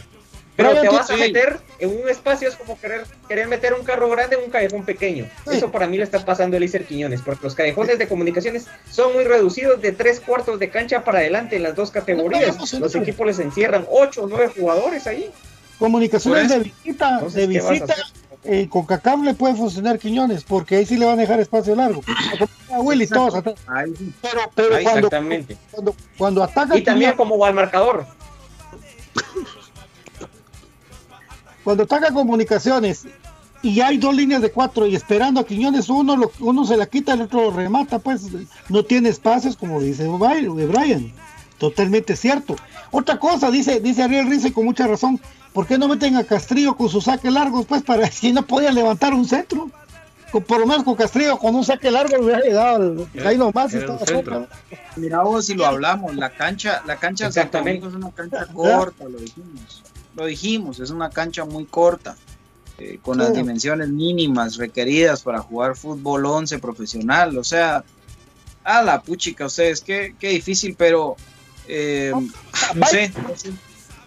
[0.55, 3.83] Pero Pero te vas a meter en un espacio, es como querer, querer meter un
[3.83, 5.27] carro grande en un callejón pequeño.
[5.49, 5.57] Sí.
[5.57, 9.13] Eso para mí le está pasando a Elícer Quiñones, porque los callejones de comunicaciones son
[9.13, 12.55] muy reducidos de tres cuartos de cancha para adelante en las dos categorías.
[12.55, 15.31] No, no, no, Los equipos les encierran ocho o nueve jugadores ahí.
[15.79, 18.05] Comunicaciones de visita, Entonces, de ¿qué vas a visita, hacer?
[18.45, 21.75] Eh, con Cacam le puede funcionar Quiñones, porque ahí sí le van a dejar espacio
[21.75, 22.01] largo.
[22.71, 23.55] A Willy, todos atrás.
[24.21, 25.57] Pero, pero cuando, exactamente.
[25.71, 26.77] Cuando, cuando, ataca.
[26.77, 28.05] Y también como al marcador.
[31.63, 33.05] Cuando ataca comunicaciones
[33.61, 36.85] y hay dos líneas de cuatro y esperando a Quiñones, uno, lo, uno se la
[36.85, 38.27] quita, el otro lo remata, pues
[38.67, 41.13] no tiene espacios, como dice Brian.
[41.57, 42.55] Totalmente cierto.
[42.91, 45.19] Otra cosa, dice, dice Ariel Rice con mucha razón,
[45.53, 47.65] ¿por qué no meten a Castrillo con sus saques largos?
[47.65, 49.69] Pues para si no podía levantar un centro.
[50.31, 53.37] Con- por lo menos con Castrillo con un saque largo le hubiera llegado al- ahí
[53.37, 53.71] nomás.
[54.95, 57.31] Mira vos si lo hablamos, la cancha, la cancha de.
[57.79, 59.83] Domingo es una cancha corta, lo dijimos.
[60.15, 62.15] Lo dijimos, es una cancha muy corta,
[62.77, 67.35] eh, con las dimensiones mínimas requeridas para jugar fútbol 11 profesional.
[67.37, 67.83] O sea,
[68.63, 71.15] a la puchica, ustedes, qué, qué difícil, pero
[71.67, 72.11] eh,
[72.75, 73.11] no sé.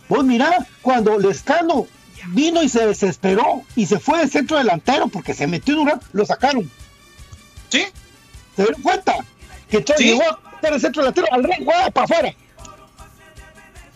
[0.09, 1.87] Vos mirá, cuando Lescano
[2.29, 5.89] vino y se desesperó y se fue de centro delantero porque se metió en un
[5.89, 6.71] rato, lo sacaron.
[7.69, 7.85] ¿Sí?
[8.55, 9.17] ¿Se dieron cuenta?
[9.69, 10.09] Que Chávez Sí.
[10.11, 12.35] llegó a estar el centro delantero, al rey juega para afuera.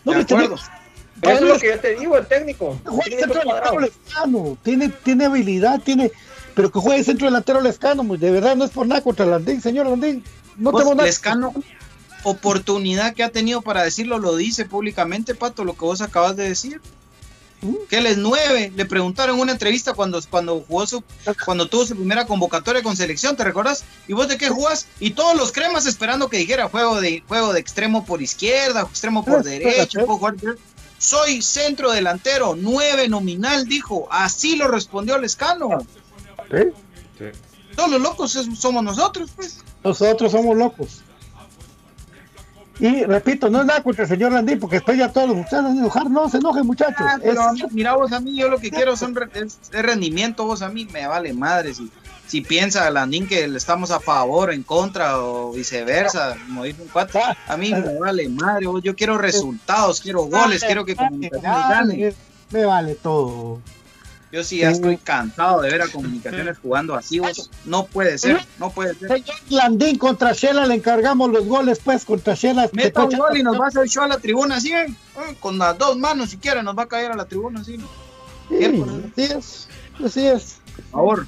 [0.03, 0.55] No De me acuerdo.
[0.55, 2.79] eso es lo que yo te digo, el técnico.
[2.85, 3.79] juega centro delantero.
[3.79, 6.11] Lescano, tiene, tiene habilidad, tiene,
[6.55, 9.61] pero que juegue centro delantero Lescano, pues, de verdad no es por nada contra Landín,
[9.61, 10.23] señor Landín.
[10.57, 11.05] No tengo nada.
[11.07, 11.53] Lescano,
[12.23, 16.47] oportunidad que ha tenido para decirlo, lo dice públicamente, Pato, lo que vos acabas de
[16.49, 16.81] decir.
[17.89, 18.73] Que él es nueve.
[18.75, 21.03] Le preguntaron en una entrevista cuando, cuando jugó su,
[21.45, 23.83] cuando tuvo su primera convocatoria con selección, ¿te recuerdas?
[24.07, 24.87] ¿Y vos de qué jugás?
[24.99, 29.23] Y todos los cremas esperando que dijera juego de, juego de extremo por izquierda, extremo
[29.23, 30.55] por derecha, puedo jugar de-
[30.97, 34.07] soy centro delantero, nueve nominal, dijo.
[34.09, 35.69] Así lo respondió Lescano.
[37.75, 39.59] Todos los locos somos nosotros, pues.
[39.83, 41.01] Nosotros somos locos.
[42.81, 45.63] Y repito, no es nada contra el señor Landín, porque después ya todos los muchachos
[45.63, 46.95] van a enojar, no se enojen muchachos.
[47.07, 49.81] Ah, pero mí- mira vos a mí, yo lo que quiero son re- es, es
[49.83, 51.91] rendimiento, vos a mí me vale madre si,
[52.25, 56.87] si piensa Landín que le estamos a favor, en contra o viceversa, como dice un
[56.87, 61.69] cuate, a mí me vale madre, vos, yo quiero resultados, quiero goles, quiero que comunicaciones
[61.69, 62.15] gane.
[62.49, 63.61] Me vale todo.
[64.31, 68.39] Yo sí ya estoy cansado de ver a comunicaciones jugando así, vos, no puede ser,
[68.59, 69.09] no puede ser.
[69.09, 72.69] Señor Landín contra Shela le encargamos los goles, pues, contra Shela.
[72.71, 74.85] Meta un gol y nos va a hacer show a la tribuna así, ¿eh?
[74.85, 77.77] Eh, con las dos manos si quiere nos va a caer a la tribuna así.
[78.47, 78.65] Sí,
[79.15, 79.67] así es,
[80.03, 80.55] así es.
[80.75, 81.27] Por favor,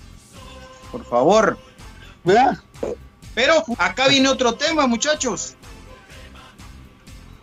[0.92, 1.58] por favor.
[2.24, 2.58] ¿Verdad?
[3.36, 5.56] Pero acá viene otro tema, muchachos.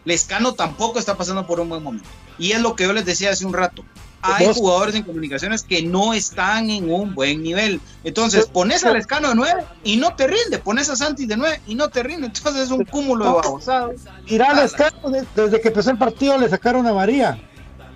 [0.06, 2.08] Lescano tampoco está pasando por un buen momento.
[2.38, 3.84] Y es lo que yo les decía hace un rato.
[4.22, 7.80] Hay Vos- jugadores en comunicaciones que no están en un buen nivel.
[8.04, 10.58] Entonces, pones a Lescano de 9 y no te rinde.
[10.58, 12.26] Pones a Santi de 9 y no te rinde.
[12.26, 13.96] Entonces es un cúmulo de babosadas.
[14.28, 17.38] Mira, Lescano, de- desde que empezó el partido le sacaron a María.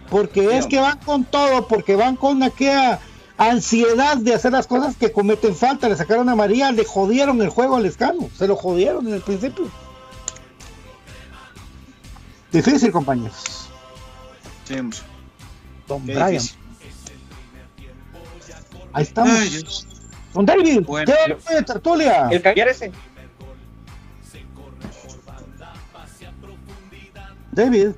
[0.09, 3.01] Porque es que van con todo, porque van con aquella
[3.37, 5.89] ansiedad de hacer las cosas que cometen falta.
[5.89, 8.31] Le sacaron a María, le jodieron el juego a Lescano.
[8.39, 9.69] Se lo jodieron en el principio.
[12.53, 13.69] Difícil, compañeros.
[14.65, 14.99] Sí, hombre.
[15.87, 16.31] Don Qué Brian.
[16.33, 16.59] difícil.
[18.93, 19.33] Ahí estamos.
[19.39, 19.65] Ay.
[20.33, 22.29] Don David, Bueno, ¿qué hora de tertulia?
[22.31, 22.91] El cambiar ese.
[27.53, 27.91] David.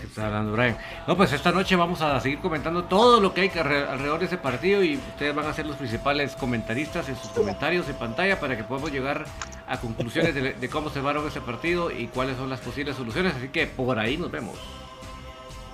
[0.00, 0.78] Que está hablando Brian.
[1.06, 4.38] No, pues esta noche vamos a seguir comentando todo lo que hay alrededor de ese
[4.38, 8.56] partido y ustedes van a ser los principales comentaristas en sus comentarios en pantalla para
[8.56, 9.26] que podamos llegar
[9.68, 13.34] a conclusiones de, de cómo se va ese partido y cuáles son las posibles soluciones.
[13.36, 14.58] Así que por ahí nos vemos.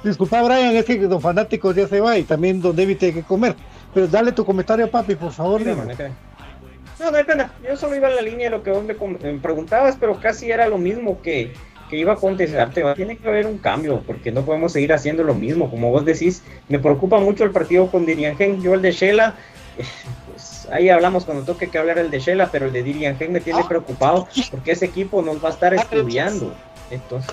[0.02, 3.22] Disculpa, Brian, es que Don Fanático ya se va y también Don David tiene que
[3.22, 3.54] comer.
[3.92, 5.60] Pero dale tu comentario, papi, por favor.
[5.60, 5.88] Mira, man.
[7.00, 7.52] No, no hay pena.
[7.66, 10.50] Yo solo iba en la línea de lo que vos me, me preguntabas, pero casi
[10.50, 11.52] era lo mismo que,
[11.88, 12.82] que iba a contestarte.
[12.94, 15.70] Tiene que haber un cambio, porque no podemos seguir haciendo lo mismo.
[15.70, 18.60] Como vos decís, me preocupa mucho el partido con Diriangen.
[18.62, 19.34] Yo el de Shela,
[19.78, 19.84] eh,
[20.30, 23.40] pues ahí hablamos cuando toque que hablar el de Shela, pero el de Diriangen me
[23.40, 26.52] tiene preocupado porque ese equipo nos va a estar estudiando.
[26.90, 27.32] Entonces,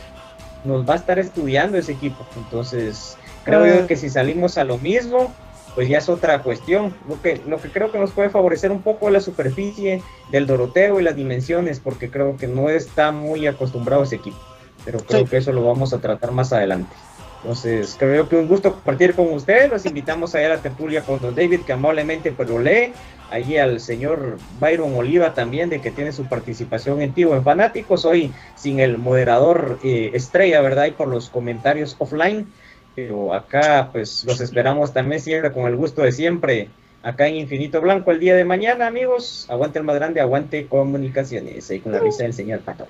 [0.66, 2.26] nos va a estar estudiando ese equipo.
[2.36, 5.34] Entonces, creo yo que si salimos a lo mismo,
[5.76, 6.95] pues ya es otra cuestión.
[7.07, 10.01] Lo que, lo que creo que nos puede favorecer un poco la superficie
[10.32, 14.39] del Doroteo y las dimensiones, porque creo que no está muy acostumbrado ese equipo.
[14.84, 16.95] Pero creo que eso lo vamos a tratar más adelante.
[17.42, 19.70] Entonces, creo que un gusto compartir con ustedes.
[19.70, 22.94] Los invitamos a ir a la tertulia con Don David, que amablemente pues, lo lee.
[23.30, 28.06] Allí al señor Byron Oliva también, de que tiene su participación en Tivo en Fanáticos.
[28.06, 30.86] Hoy sin el moderador eh, estrella, ¿verdad?
[30.88, 32.48] Y por los comentarios offline.
[32.96, 36.70] Pero acá, pues los esperamos también siempre con el gusto de siempre.
[37.04, 39.46] Acá en Infinito Blanco el día de mañana, amigos.
[39.50, 41.70] Aguante el más aguante comunicaciones.
[41.70, 42.88] Ahí con la risa del señor Pato.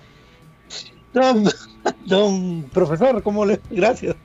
[1.13, 1.45] Don,
[2.05, 3.59] don profesor, ¿cómo le?
[3.69, 4.15] Gracias.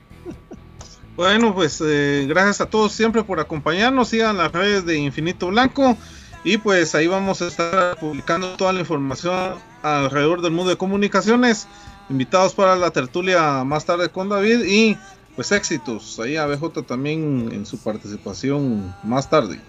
[1.21, 4.07] Bueno, pues eh, gracias a todos siempre por acompañarnos.
[4.07, 5.95] Sigan las redes de Infinito Blanco.
[6.43, 9.53] Y pues ahí vamos a estar publicando toda la información
[9.83, 11.67] alrededor del mundo de comunicaciones.
[12.09, 14.63] Invitados para la tertulia más tarde con David.
[14.65, 14.97] Y
[15.35, 19.61] pues éxitos ahí a BJ también en su participación más tarde.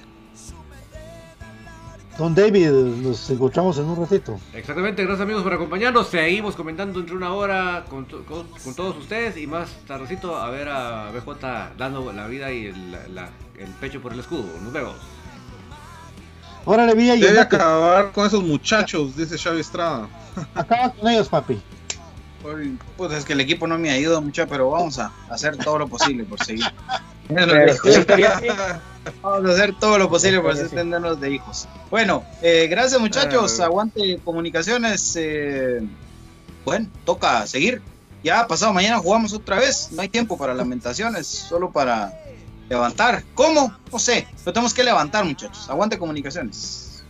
[2.18, 4.38] Don David, nos encontramos en un ratito.
[4.52, 6.08] Exactamente, gracias amigos por acompañarnos.
[6.08, 10.68] Seguimos comentando entre una hora con, con- con todos ustedes y más tardecito a ver
[10.68, 14.44] a BJ dando la vida y el, la- el pecho por el escudo.
[14.62, 14.94] Nos vemos.
[16.64, 17.56] Órale, Villa, y Debe andate.
[17.56, 20.06] acabar con esos muchachos, dice Xavi Estrada.
[20.54, 21.60] acaba con ellos, papi.
[22.96, 25.88] Pues es que el equipo no me ayuda mucho, pero vamos a hacer todo lo
[25.88, 26.64] posible por seguir.
[29.22, 31.68] Vamos a hacer todo lo posible por hacer tenernos de hijos.
[31.90, 33.58] Bueno, eh, gracias muchachos.
[33.60, 33.64] Ah.
[33.64, 35.14] Aguante comunicaciones.
[35.16, 35.80] eh,
[36.64, 37.82] bueno, toca seguir.
[38.22, 39.88] Ya pasado mañana jugamos otra vez.
[39.90, 42.12] No hay tiempo para lamentaciones, solo para
[42.68, 43.24] levantar.
[43.34, 43.74] ¿Cómo?
[43.90, 44.28] No sé.
[44.44, 45.68] Pero tenemos que levantar, muchachos.
[45.68, 47.02] Aguante comunicaciones.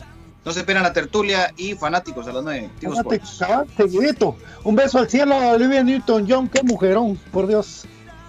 [0.44, 2.70] No se esperan la tertulia y fanáticos a las 9.
[2.80, 3.38] Tigos Andate, Sports.
[3.38, 4.36] cabal, seguidito.
[4.64, 6.48] Un beso al cielo a Olivia Newton-John.
[6.48, 7.84] Qué mujerón, por Dios.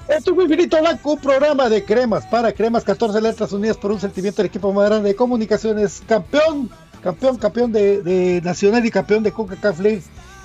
[0.08, 4.00] Esto fue Infinito Blanco, un programa de cremas para cremas, 14 letras unidas por un
[4.00, 6.04] sentimiento del equipo más grande de comunicaciones.
[6.06, 6.70] Campeón,
[7.02, 10.00] campeón, campeón de, de Nacional y campeón de Coca-Cola.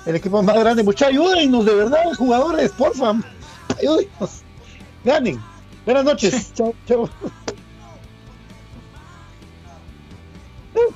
[0.05, 0.81] El equipo más grande.
[0.83, 3.13] Muchachos, ayúdennos de verdad, jugadores, porfa.
[3.77, 4.41] Ayúdennos.
[5.03, 5.39] Ganen.
[5.85, 6.53] Buenas noches.
[6.55, 7.09] chao, chao.